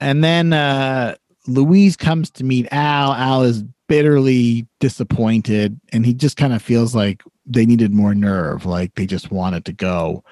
[0.00, 3.12] and then uh, Louise comes to meet Al.
[3.12, 8.64] Al is bitterly disappointed, and he just kind of feels like they needed more nerve,
[8.64, 10.24] like they just wanted to go,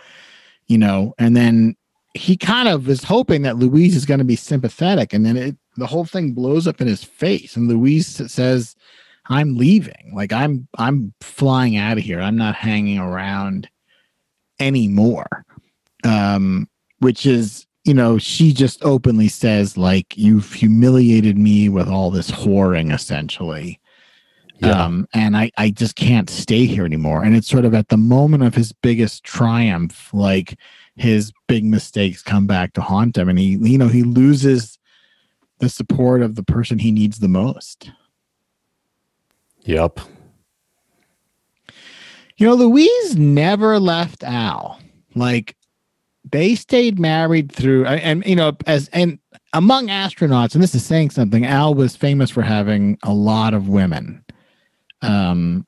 [0.69, 1.15] you know.
[1.19, 1.77] And then
[2.15, 5.57] he kind of is hoping that Louise is going to be sympathetic, and then it
[5.77, 8.77] the whole thing blows up in his face and Louise says
[9.27, 10.13] I'm leaving.
[10.15, 12.21] Like I'm I'm flying out of here.
[12.21, 13.69] I'm not hanging around
[14.61, 15.45] anymore.
[16.05, 22.11] Um which is, you know, she just openly says like you've humiliated me with all
[22.11, 23.81] this whoring essentially.
[24.59, 24.85] Yeah.
[24.85, 27.25] Um and I I just can't stay here anymore.
[27.25, 30.59] And it's sort of at the moment of his biggest triumph like
[30.97, 34.79] his big mistakes come back to haunt him and he you know he loses
[35.63, 37.93] the support of the person he needs the most.
[39.61, 40.01] Yep.
[42.37, 44.81] You know, Louise never left Al.
[45.15, 45.57] Like
[46.29, 49.21] they stayed married through and you know as and
[49.53, 53.69] among astronauts and this is saying something al was famous for having a lot of
[53.69, 54.25] women
[55.03, 55.67] um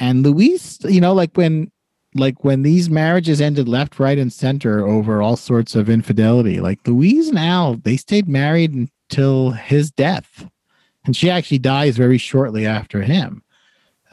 [0.00, 1.70] and louise you know like when
[2.14, 6.86] like when these marriages ended left, right, and center over all sorts of infidelity, like
[6.86, 10.48] Louise and Al, they stayed married until his death.
[11.04, 13.42] And she actually dies very shortly after him.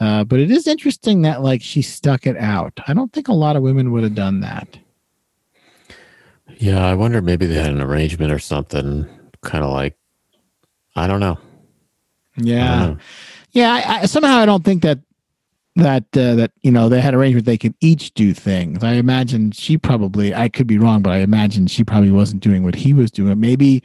[0.00, 2.78] Uh, but it is interesting that like she stuck it out.
[2.86, 4.78] I don't think a lot of women would have done that.
[6.58, 9.08] Yeah, I wonder maybe they had an arrangement or something,
[9.42, 9.96] kind of like
[10.94, 11.38] I don't know.
[12.36, 13.02] Yeah, don't know.
[13.52, 13.72] yeah.
[13.72, 15.00] I, I, somehow I don't think that
[15.78, 18.82] that uh, that you know they had arrangement they could each do things.
[18.84, 22.62] I imagine she probably I could be wrong, but I imagine she probably wasn't doing
[22.62, 23.38] what he was doing.
[23.40, 23.82] Maybe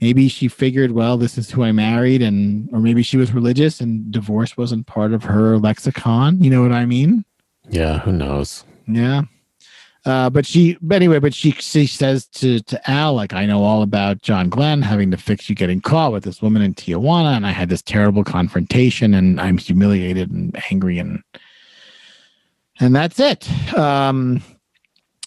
[0.00, 3.80] maybe she figured, well, this is who I married, and or maybe she was religious
[3.80, 6.42] and divorce wasn't part of her lexicon.
[6.42, 7.24] You know what I mean?
[7.68, 8.64] Yeah, who knows?
[8.86, 9.22] Yeah.
[10.04, 13.62] Uh, but she, but anyway, but she she says to to Al, like, I know
[13.62, 17.36] all about John Glenn having to fix you getting caught with this woman in Tijuana,
[17.36, 21.22] and I had this terrible confrontation, and I'm humiliated and angry, and
[22.80, 23.50] and that's it.
[23.76, 24.42] Um,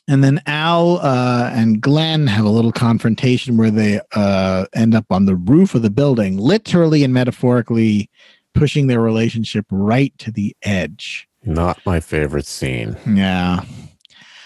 [0.07, 5.05] and then Al uh, and Glenn have a little confrontation where they uh, end up
[5.09, 8.09] on the roof of the building, literally and metaphorically
[8.53, 11.28] pushing their relationship right to the edge.
[11.43, 12.97] Not my favorite scene.
[13.07, 13.63] Yeah.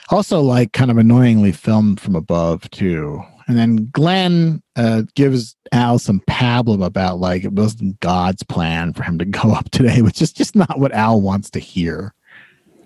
[0.09, 3.23] Also, like kind of annoyingly filmed from above, too.
[3.47, 9.03] And then Glenn uh, gives Al some pablum about like it wasn't God's plan for
[9.03, 12.13] him to go up today, which is just not what Al wants to hear.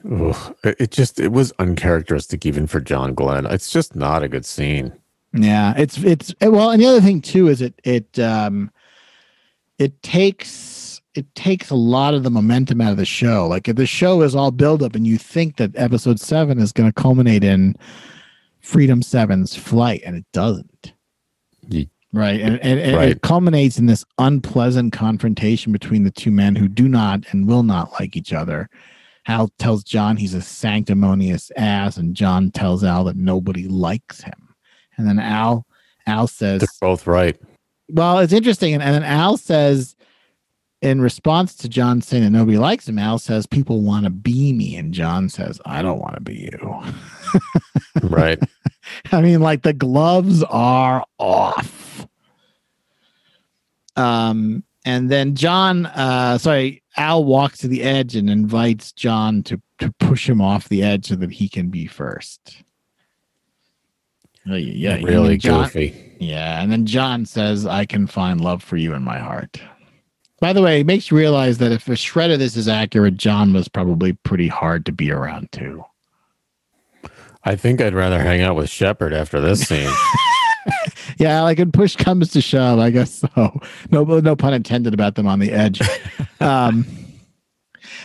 [0.10, 3.46] Ugh, it it just it was uncharacteristic even for John Glenn.
[3.46, 4.94] It's just not a good scene.
[5.34, 8.72] Yeah, it's it's well, and the other thing too is it it um
[9.78, 10.50] it takes
[11.16, 13.48] it takes a lot of the momentum out of the show.
[13.48, 16.72] Like if the show is all build up and you think that episode seven is
[16.72, 17.76] going to culminate in
[18.62, 20.94] Freedom Seven's flight, and it doesn't.
[21.68, 23.10] Ye- Right, and, and, and Right.
[23.10, 27.62] it culminates in this unpleasant confrontation between the two men who do not and will
[27.62, 28.68] not like each other.
[29.28, 34.56] Al tells John he's a sanctimonious ass, and John tells Al that nobody likes him.
[34.98, 35.68] And then Al
[36.08, 37.38] Al says, They're both right.
[37.90, 38.74] well, it's interesting.
[38.74, 39.96] And, and then Al says,
[40.82, 44.54] in response to John saying that nobody likes him, Al says, people want to be
[44.54, 44.76] me.
[44.76, 46.84] And John says, I don't want to be you.
[48.04, 48.40] Right.
[49.12, 52.08] I mean, like the gloves are off.
[53.96, 59.62] Um, and then John, uh, sorry, Al walks to the edge and invites John to
[59.80, 62.64] to push him off the edge so that he can be first.
[64.50, 65.06] Oh, yeah, yeah.
[65.06, 66.16] really John, goofy.
[66.20, 69.62] yeah, and then John says, "I can find love for you in my heart."
[70.42, 73.18] By the way, it makes you realize that if a shred of this is accurate,
[73.18, 75.84] John was probably pretty hard to be around too.
[77.44, 79.92] I think I'd rather hang out with Shepard after this scene.
[81.20, 83.60] Yeah, like when push comes to shove, I guess so.
[83.92, 85.82] No, no pun intended about them on the edge.
[86.40, 86.86] um,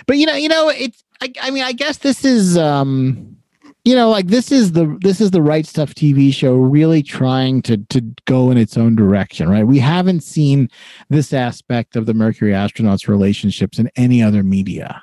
[0.07, 1.03] but you know, you know, it's.
[1.21, 3.37] I, I mean, I guess this is, um,
[3.85, 7.61] you know, like this is the this is the right stuff TV show really trying
[7.63, 9.67] to to go in its own direction, right?
[9.67, 10.71] We haven't seen
[11.11, 15.03] this aspect of the Mercury astronauts' relationships in any other media,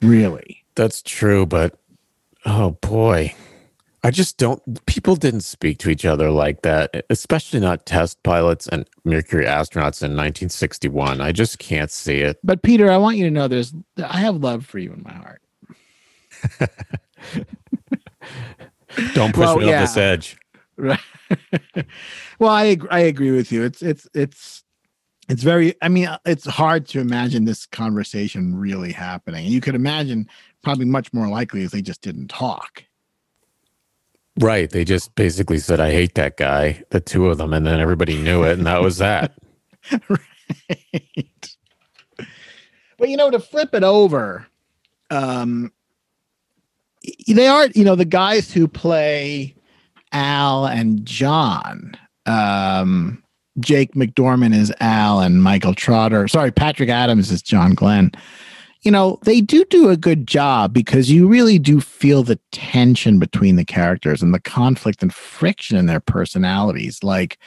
[0.00, 0.64] really.
[0.74, 1.78] That's true, but
[2.46, 3.34] oh boy.
[4.02, 8.68] I just don't people didn't speak to each other like that, especially not test pilots
[8.68, 11.20] and Mercury astronauts in 1961.
[11.20, 12.38] I just can't see it.
[12.44, 15.12] But Peter, I want you to know there's I have love for you in my
[15.12, 15.42] heart.
[19.14, 19.82] Don't push Well, me yeah.
[19.82, 20.36] off this edge.
[20.76, 21.00] Right.
[22.38, 23.64] well, I I agree with you.
[23.64, 24.62] It's it's it's
[25.28, 25.74] it's very.
[25.82, 29.44] I mean, uh, it's hard to imagine this conversation really happening.
[29.46, 30.28] And you could imagine
[30.62, 32.84] probably much more likely if they just didn't talk.
[34.38, 34.68] Right.
[34.68, 38.20] They just basically said, I hate that guy, the two of them, and then everybody
[38.20, 39.34] knew it, and that was that.
[40.08, 41.56] right.
[42.98, 44.46] But you know, to flip it over,
[45.10, 45.72] um,
[47.26, 49.54] they are you know the guys who play
[50.12, 51.96] Al and John.
[52.26, 53.22] Um,
[53.60, 56.28] Jake McDorman is Al, and Michael Trotter.
[56.28, 58.12] Sorry, Patrick Adams is John Glenn.
[58.82, 63.18] You know, they do do a good job because you really do feel the tension
[63.18, 67.02] between the characters and the conflict and friction in their personalities.
[67.02, 67.38] Like,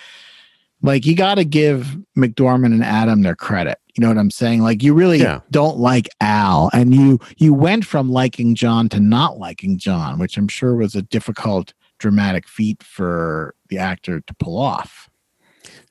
[0.82, 3.78] like you got to give McDorman and Adam their credit.
[3.96, 4.62] You know what I'm saying?
[4.62, 5.42] Like you really Yeah.
[5.52, 10.38] don't like Al, and you you went from liking John to not liking John, which
[10.38, 15.10] I'm sure was a difficult dramatic feat for the actor to pull off.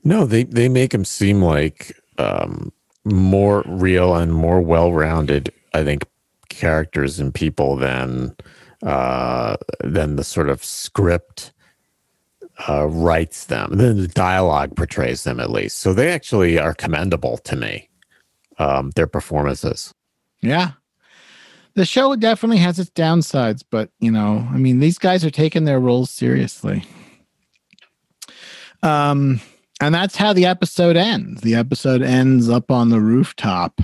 [0.05, 2.73] No, they, they make him seem like um,
[3.05, 6.05] more real and more well rounded, I think,
[6.49, 8.35] characters and people than
[8.83, 11.53] uh, than the sort of script
[12.67, 13.71] uh, writes them.
[13.77, 15.79] Then the dialogue portrays them at least.
[15.79, 17.89] So they actually are commendable to me,
[18.59, 19.93] um, their performances.
[20.41, 20.73] Yeah.
[21.75, 25.65] The show definitely has its downsides, but you know, I mean, these guys are taking
[25.65, 26.85] their roles seriously.
[28.83, 29.41] Um,
[29.81, 31.43] and that's how the episode ends.
[31.43, 33.81] The episode ends up on the rooftop.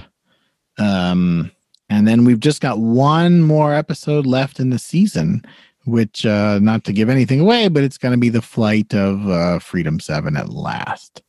[0.78, 1.52] Um,
[1.88, 5.44] and then we've just got one more episode left in the season,
[5.86, 9.58] which uh not to give anything away, but it's gonna be the flight of uh
[9.58, 11.22] Freedom 7 at last.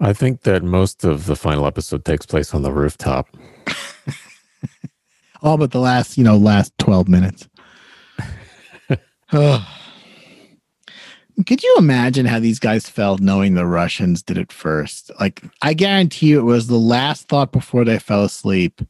[0.00, 3.28] I think that most of the final episode takes place on the rooftop.
[5.42, 7.48] all but the last you know last 12 minutes
[9.32, 9.62] Ugh.
[11.46, 15.10] could you imagine how these guys felt knowing the Russians did it first?
[15.18, 18.80] Like, I guarantee you it was the last thought before they fell asleep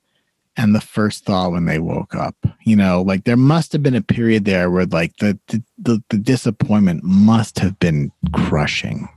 [0.56, 2.36] and the first thought when they woke up.
[2.64, 6.02] You know, like there must have been a period there where like the the, the,
[6.10, 9.08] the disappointment must have been crushing.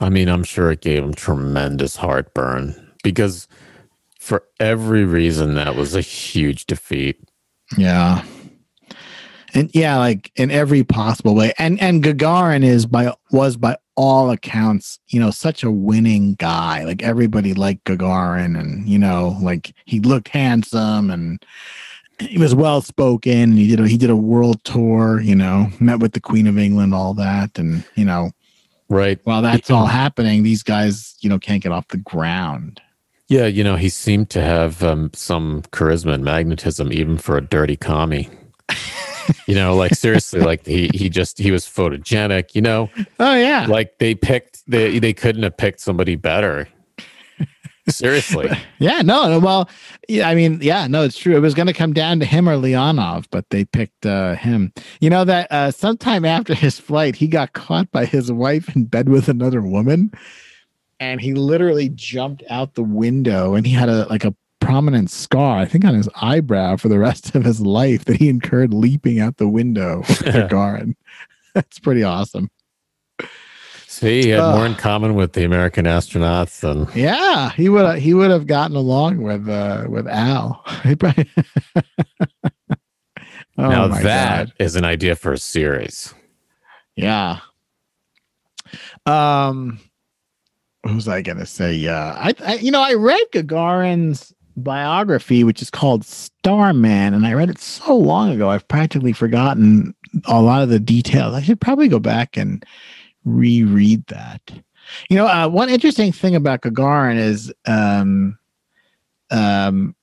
[0.00, 3.46] I mean, I'm sure it gave him tremendous heartburn because
[4.18, 7.20] for every reason that was a huge defeat.
[7.76, 8.24] Yeah.
[9.54, 11.52] And yeah, like in every possible way.
[11.58, 16.84] And and Gagarin is by was by all accounts, you know, such a winning guy.
[16.84, 21.44] Like everybody liked Gagarin and you know, like he looked handsome and
[22.18, 23.56] he was well spoken.
[23.56, 26.58] He did a, he did a world tour, you know, met with the Queen of
[26.58, 28.30] England, all that, and you know,
[28.88, 29.18] Right.
[29.24, 32.80] while that's all happening, these guys, you know, can't get off the ground.
[33.28, 37.40] Yeah, you know, he seemed to have um, some charisma and magnetism even for a
[37.40, 38.28] dirty commie.
[39.46, 43.66] you know, like seriously, like he he just he was photogenic, you know, Oh yeah,
[43.66, 46.68] like they picked they they couldn't have picked somebody better.
[47.88, 48.48] Seriously.
[48.78, 49.02] yeah.
[49.02, 49.68] No, well,
[50.08, 50.28] yeah.
[50.28, 50.86] I mean, yeah.
[50.86, 51.36] No, it's true.
[51.36, 54.72] It was going to come down to him or Leonov, but they picked uh, him.
[55.00, 58.84] You know that uh, sometime after his flight, he got caught by his wife in
[58.84, 60.12] bed with another woman,
[61.00, 64.34] and he literally jumped out the window, and he had a like a
[64.64, 68.28] prominent scar, I think, on his eyebrow for the rest of his life that he
[68.28, 70.94] incurred leaping out the window with Gagarin.
[71.54, 72.50] That's pretty awesome.
[73.86, 78.14] See, he had more in common with the American astronauts than Yeah, he would he
[78.14, 80.64] would have gotten along with uh with Al.
[80.98, 81.28] Probably-
[83.58, 84.78] oh now that is God.
[84.78, 86.14] an idea for a series.
[86.96, 87.40] Yeah.
[89.04, 89.78] Um
[90.84, 91.74] was I gonna say?
[91.74, 92.14] Yeah.
[92.16, 97.50] I, I you know, I read Gagarin's biography, which is called Starman, and I read
[97.50, 99.94] it so long ago I've practically forgotten
[100.26, 101.34] a lot of the details.
[101.34, 102.64] I should probably go back and
[103.24, 104.40] reread that.
[105.08, 108.38] You know, uh, one interesting thing about Gagarin is, um,
[109.30, 109.94] um,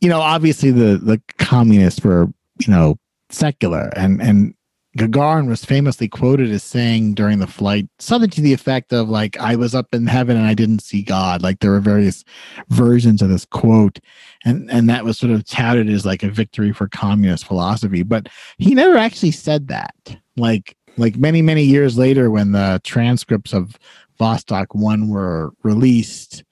[0.00, 2.26] you know, obviously the the communists were,
[2.58, 2.98] you know,
[3.30, 4.54] secular, and and
[5.00, 9.38] Gagarin was famously quoted as saying during the flight something to the effect of like,
[9.38, 12.24] "I was up in heaven and I didn't see God." Like there were various
[12.68, 13.98] versions of this quote,
[14.44, 18.28] and and that was sort of touted as like a victory for communist philosophy, but
[18.58, 19.94] he never actually said that.
[20.36, 23.78] Like like many many years later when the transcripts of
[24.20, 26.44] vostok 1 were released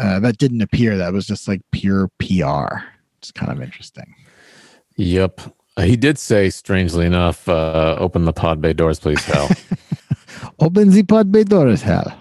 [0.00, 2.66] uh, that didn't appear that was just like pure pr
[3.18, 4.14] it's kind of interesting
[4.96, 5.40] Yep.
[5.78, 9.48] He did say, strangely enough, uh, open the pod bay doors, please, Hal.
[10.58, 12.16] open the pod bay doors hell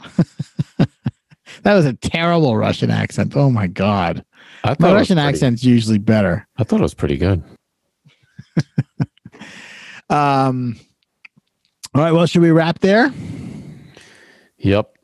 [1.64, 4.24] that was a terrible russian accent oh my god
[4.64, 7.44] I thought, my russian pretty- accent's usually better I thought it was pretty good.
[10.10, 10.78] um
[11.94, 13.12] all right well should we wrap there
[14.58, 14.98] Yep.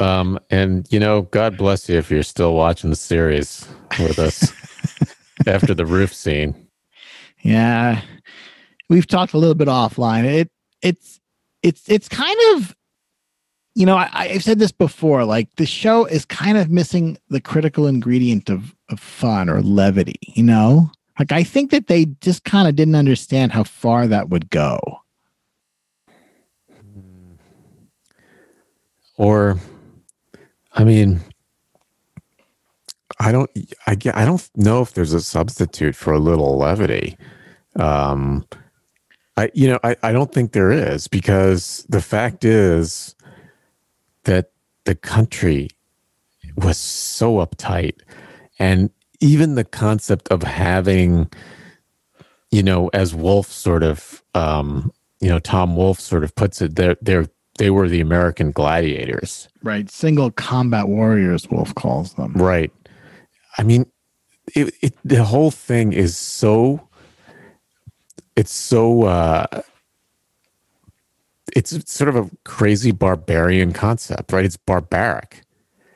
[0.00, 3.68] Um, and you know, God bless you if you're still watching the series
[4.00, 4.52] with us
[5.46, 6.63] after the roof scene.
[7.44, 8.00] Yeah,
[8.88, 10.24] we've talked a little bit offline.
[10.24, 10.50] It
[10.82, 11.20] it's
[11.62, 12.74] it's it's kind of
[13.74, 15.24] you know I, I've said this before.
[15.24, 20.18] Like the show is kind of missing the critical ingredient of of fun or levity.
[20.22, 24.30] You know, like I think that they just kind of didn't understand how far that
[24.30, 24.80] would go.
[29.16, 29.58] Or,
[30.72, 31.20] I mean,
[33.20, 33.50] I don't,
[33.86, 37.16] I I don't know if there's a substitute for a little levity.
[37.76, 38.46] Um,
[39.36, 43.14] I, you know, I, I don't think there is because the fact is
[44.24, 44.52] that
[44.84, 45.70] the country
[46.56, 48.00] was so uptight
[48.58, 51.30] and even the concept of having,
[52.50, 56.76] you know, as Wolfe sort of, um, you know, Tom Wolfe sort of puts it,
[56.76, 57.26] they're, they're,
[57.58, 59.48] they were the American gladiators.
[59.62, 62.34] Right, single combat warriors, Wolfe calls them.
[62.34, 62.70] Right.
[63.58, 63.86] I mean,
[64.54, 66.88] it, it the whole thing is so
[68.36, 69.46] it's so uh
[71.54, 74.44] it's sort of a crazy barbarian concept, right?
[74.44, 75.42] It's barbaric.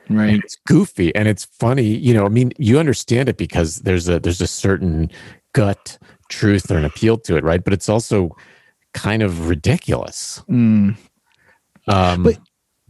[0.09, 3.77] Right, And it's goofy and it's funny, you know, I mean, you understand it because
[3.81, 5.11] there's a there's a certain
[5.53, 5.97] gut
[6.29, 7.63] truth or an appeal to it, right?
[7.63, 8.35] But it's also
[8.93, 10.41] kind of ridiculous.
[10.49, 10.97] Mm,
[11.87, 12.39] Um, But-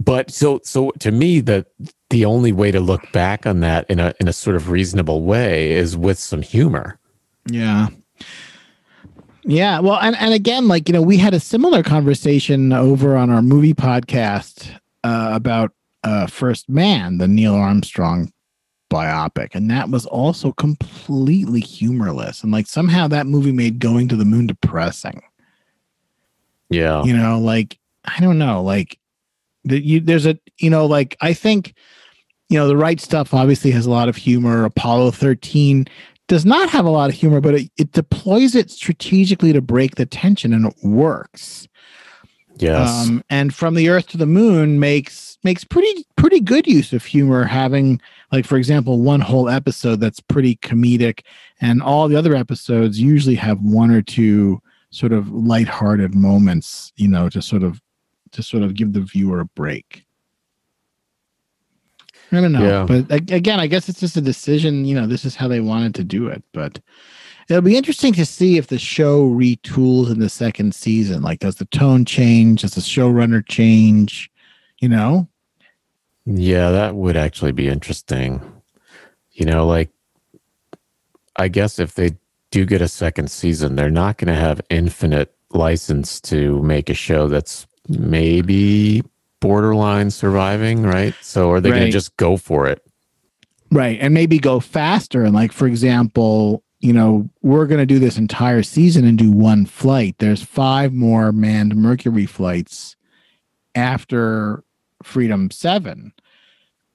[0.01, 1.65] but so so to me, the
[2.09, 5.23] the only way to look back on that in a in a sort of reasonable
[5.23, 6.97] way is with some humor.
[7.51, 7.87] Yeah.
[9.43, 9.79] Yeah.
[9.79, 13.41] Well, and, and again, like, you know, we had a similar conversation over on our
[13.41, 14.69] movie podcast
[15.03, 15.71] uh, about
[16.03, 18.31] uh, First Man, the Neil Armstrong
[18.89, 19.55] biopic.
[19.55, 22.43] And that was also completely humorless.
[22.43, 25.21] And like somehow that movie made going to the moon depressing.
[26.69, 27.03] Yeah.
[27.03, 28.97] You know, like I don't know, like
[29.63, 31.73] the, you, there's a you know, like I think
[32.49, 34.65] you know the right stuff obviously has a lot of humor.
[34.65, 35.87] Apollo 13
[36.29, 39.95] does not have a lot of humor, but it, it deploys it strategically to break
[39.95, 41.67] the tension, and it works.
[42.57, 43.07] Yes.
[43.07, 47.03] Um, and from the Earth to the Moon makes makes pretty pretty good use of
[47.03, 47.43] humor.
[47.45, 47.99] Having
[48.31, 51.21] like for example, one whole episode that's pretty comedic,
[51.59, 54.61] and all the other episodes usually have one or two
[54.91, 56.93] sort of lighthearted moments.
[56.95, 57.81] You know, to sort of
[58.33, 60.05] to sort of give the viewer a break.
[62.31, 62.85] I don't know, Yeah.
[62.85, 64.85] but again, I guess it's just a decision.
[64.85, 66.79] You know, this is how they wanted to do it, but
[67.49, 71.23] it'll be interesting to see if the show retools in the second season.
[71.23, 72.61] Like, does the tone change?
[72.61, 74.29] Does the showrunner change?
[74.79, 75.27] You know?
[76.25, 78.41] Yeah, that would actually be interesting.
[79.31, 79.89] You know, like,
[81.37, 82.11] I guess if they
[82.51, 86.93] do get a second season, they're not going to have infinite license to make a
[86.93, 89.03] show that's maybe
[89.39, 91.13] borderline surviving, right?
[91.21, 92.85] So are they going to just go for it?
[93.71, 93.99] Right.
[94.01, 95.23] And maybe go faster.
[95.23, 99.31] And, like, for example, you know, we're going to do this entire season and do
[99.31, 100.15] one flight.
[100.19, 102.95] There's five more manned Mercury flights
[103.75, 104.63] after
[105.03, 106.13] Freedom 7.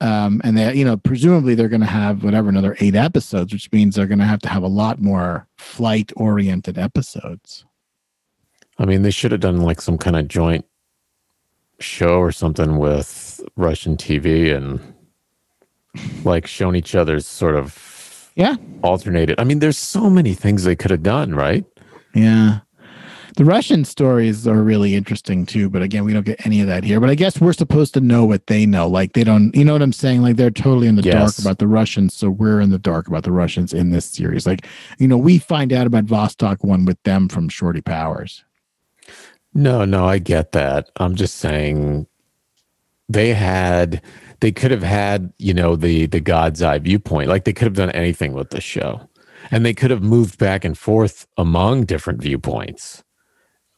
[0.00, 3.70] Um, and they, you know, presumably they're going to have whatever another eight episodes, which
[3.72, 7.64] means they're going to have to have a lot more flight oriented episodes.
[8.78, 10.66] I mean, they should have done like some kind of joint
[11.84, 14.80] show or something with Russian TV and
[16.24, 18.56] like shown each other's sort of Yeah.
[18.82, 19.38] alternated.
[19.38, 21.64] I mean, there's so many things they could have done, right?
[22.14, 22.60] Yeah.
[23.36, 26.84] The Russian stories are really interesting too, but again, we don't get any of that
[26.84, 27.00] here.
[27.00, 28.86] But I guess we're supposed to know what they know.
[28.88, 30.22] Like they don't, you know what I'm saying?
[30.22, 33.24] Like they're totally in the dark about the Russians, so we're in the dark about
[33.24, 34.46] the Russians in this series.
[34.46, 34.66] Like,
[34.98, 38.44] you know, we find out about Vostok one with them from Shorty Powers.
[39.54, 40.90] No, no, I get that.
[40.96, 42.06] I'm just saying
[43.08, 44.02] they had
[44.40, 47.28] they could have had, you know, the the God's eye viewpoint.
[47.28, 49.08] Like they could have done anything with the show.
[49.50, 53.04] And they could have moved back and forth among different viewpoints.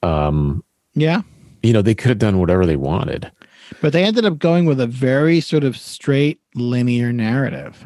[0.02, 0.62] Um,
[0.94, 1.22] Yeah.
[1.62, 3.32] you know, they could have done whatever they wanted.
[3.80, 7.84] But they ended up going with a very sort of straight linear narrative.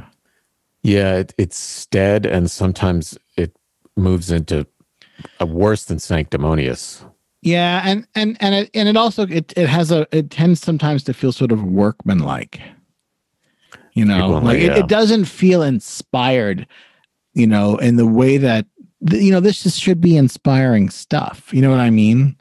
[0.83, 3.57] Yeah, it, it's stead and sometimes it
[3.97, 4.67] moves into
[5.41, 7.03] a worse than sanctimonious.
[7.43, 11.03] Yeah, and and and it and it also it it has a it tends sometimes
[11.05, 12.61] to feel sort of workmanlike.
[13.95, 14.79] You know, People, like it, yeah.
[14.79, 16.67] it doesn't feel inspired.
[17.35, 18.67] You know, in the way that
[19.11, 21.49] you know this just should be inspiring stuff.
[21.53, 22.37] You know what I mean?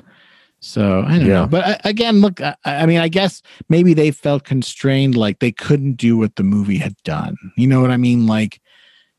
[0.59, 1.41] So I don't Yeah.
[1.41, 5.39] know, but I, again, look, I, I mean, I guess maybe they felt constrained, like
[5.39, 7.37] they couldn't do what the movie had done.
[7.55, 8.27] You know what I mean?
[8.27, 8.59] Like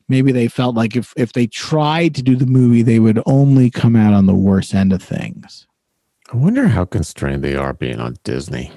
[0.07, 3.71] maybe they felt like if if they tried to do the movie, they would only
[3.71, 5.65] come out on the worst end of things.
[6.31, 8.71] I wonder how constrained they are being on Disney.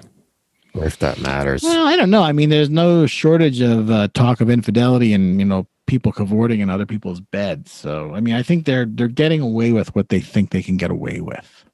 [0.75, 1.63] Or if that matters.
[1.63, 2.23] Well, I don't know.
[2.23, 6.61] I mean, there's no shortage of uh, talk of infidelity and you know people cavorting
[6.61, 7.71] in other people's beds.
[7.71, 10.77] So, I mean, I think they're they're getting away with what they think they can
[10.77, 11.65] get away with.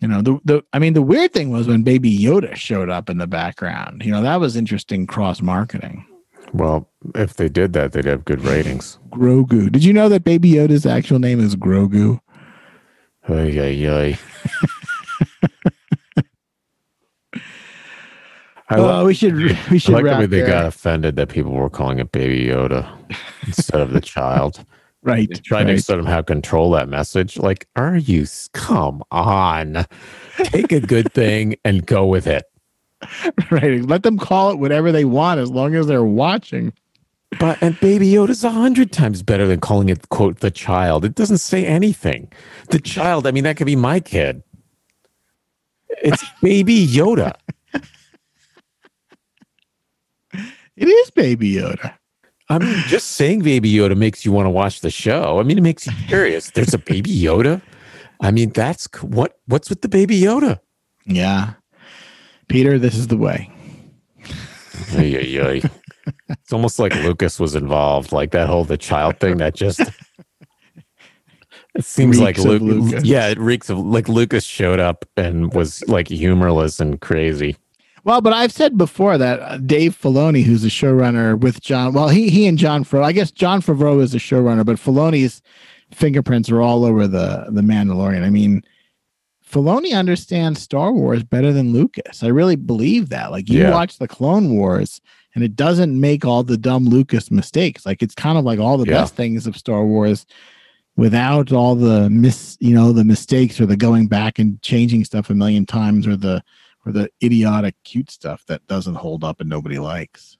[0.00, 3.08] You know, the the I mean, the weird thing was when Baby Yoda showed up
[3.08, 4.04] in the background.
[4.04, 6.06] You know, that was interesting cross marketing.
[6.52, 8.98] Well, if they did that, they'd have good ratings.
[9.08, 9.72] Grogu.
[9.72, 12.20] Did you know that Baby Yoda's actual name is Grogu?
[13.28, 14.18] Ay, ay, ay.
[18.68, 20.46] I, Oh, like, we should we I should like the way they there.
[20.46, 22.88] got offended that people were calling it Baby Yoda
[23.46, 24.64] instead of the child.
[25.02, 25.28] right.
[25.44, 25.82] Trying to right.
[25.84, 27.36] sort of how control that message.
[27.36, 28.24] Like, are you?
[28.52, 29.84] Come on,
[30.38, 32.44] take a good thing and go with it.
[33.50, 33.82] right.
[33.84, 36.72] Let them call it whatever they want as long as they're watching.
[37.38, 41.04] But and Baby Yoda's a hundred times better than calling it quote the child.
[41.04, 42.30] It doesn't say anything.
[42.70, 43.26] The child.
[43.26, 44.42] I mean, that could be my kid.
[46.02, 47.34] It's Baby Yoda.
[50.76, 51.94] It is Baby Yoda.
[52.48, 55.38] I mean, just saying Baby Yoda makes you want to watch the show.
[55.38, 56.50] I mean, it makes you curious.
[56.50, 57.62] There's a Baby Yoda.
[58.20, 59.38] I mean, that's what.
[59.46, 60.60] What's with the Baby Yoda?
[61.06, 61.54] Yeah.
[62.48, 63.50] Peter, this is the way.
[64.96, 65.62] Ay.
[66.28, 69.38] It's almost like Lucas was involved, like that whole the child thing.
[69.38, 69.80] That just
[71.74, 72.82] it seems like Reeks of Luke.
[72.84, 73.04] Lucas.
[73.04, 77.56] Yeah, it reeks of like Lucas showed up and was like humorless and crazy.
[78.04, 82.08] Well, but I've said before that uh, Dave Filoni, who's a showrunner with Jon, well,
[82.10, 85.40] he he and Jon Favreau, I guess Jon Favreau is a showrunner, but Filoni's
[85.90, 88.22] fingerprints are all over the the Mandalorian.
[88.22, 88.62] I mean,
[89.50, 92.22] Filoni understands Star Wars better than Lucas.
[92.22, 93.30] I really believe that.
[93.30, 93.70] Like you Yeah.
[93.70, 95.00] watch the Clone Wars,
[95.34, 97.84] and it doesn't make all the dumb Lucas mistakes.
[97.86, 99.00] Like it's kind of like all the Yeah.
[99.00, 100.26] best things of Star Wars
[100.96, 105.28] without all the mis you know the mistakes or the going back and changing stuff
[105.30, 106.42] a million times or the
[106.86, 110.36] or the idiotic cute stuff that doesn't hold up and nobody likes.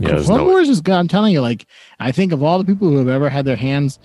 [0.00, 0.94] Yeah, Clone no, Wars is good.
[0.96, 1.66] I'm telling you, like
[2.00, 3.98] I think of all the people who have ever had their hands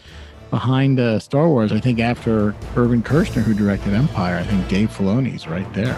[0.52, 4.90] behind uh, Star Wars, I think after Irvin Kershner, who directed Empire, I think Dave
[4.90, 5.96] Filoni's right there.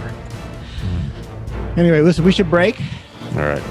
[1.77, 2.79] Anyway, listen, we should break.
[3.33, 3.63] all right.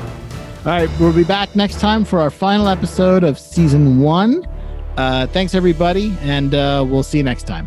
[0.66, 4.46] All right, we'll be back next time for our final episode of season one.
[4.98, 7.66] Uh, thanks, everybody, and uh, we'll see you next time.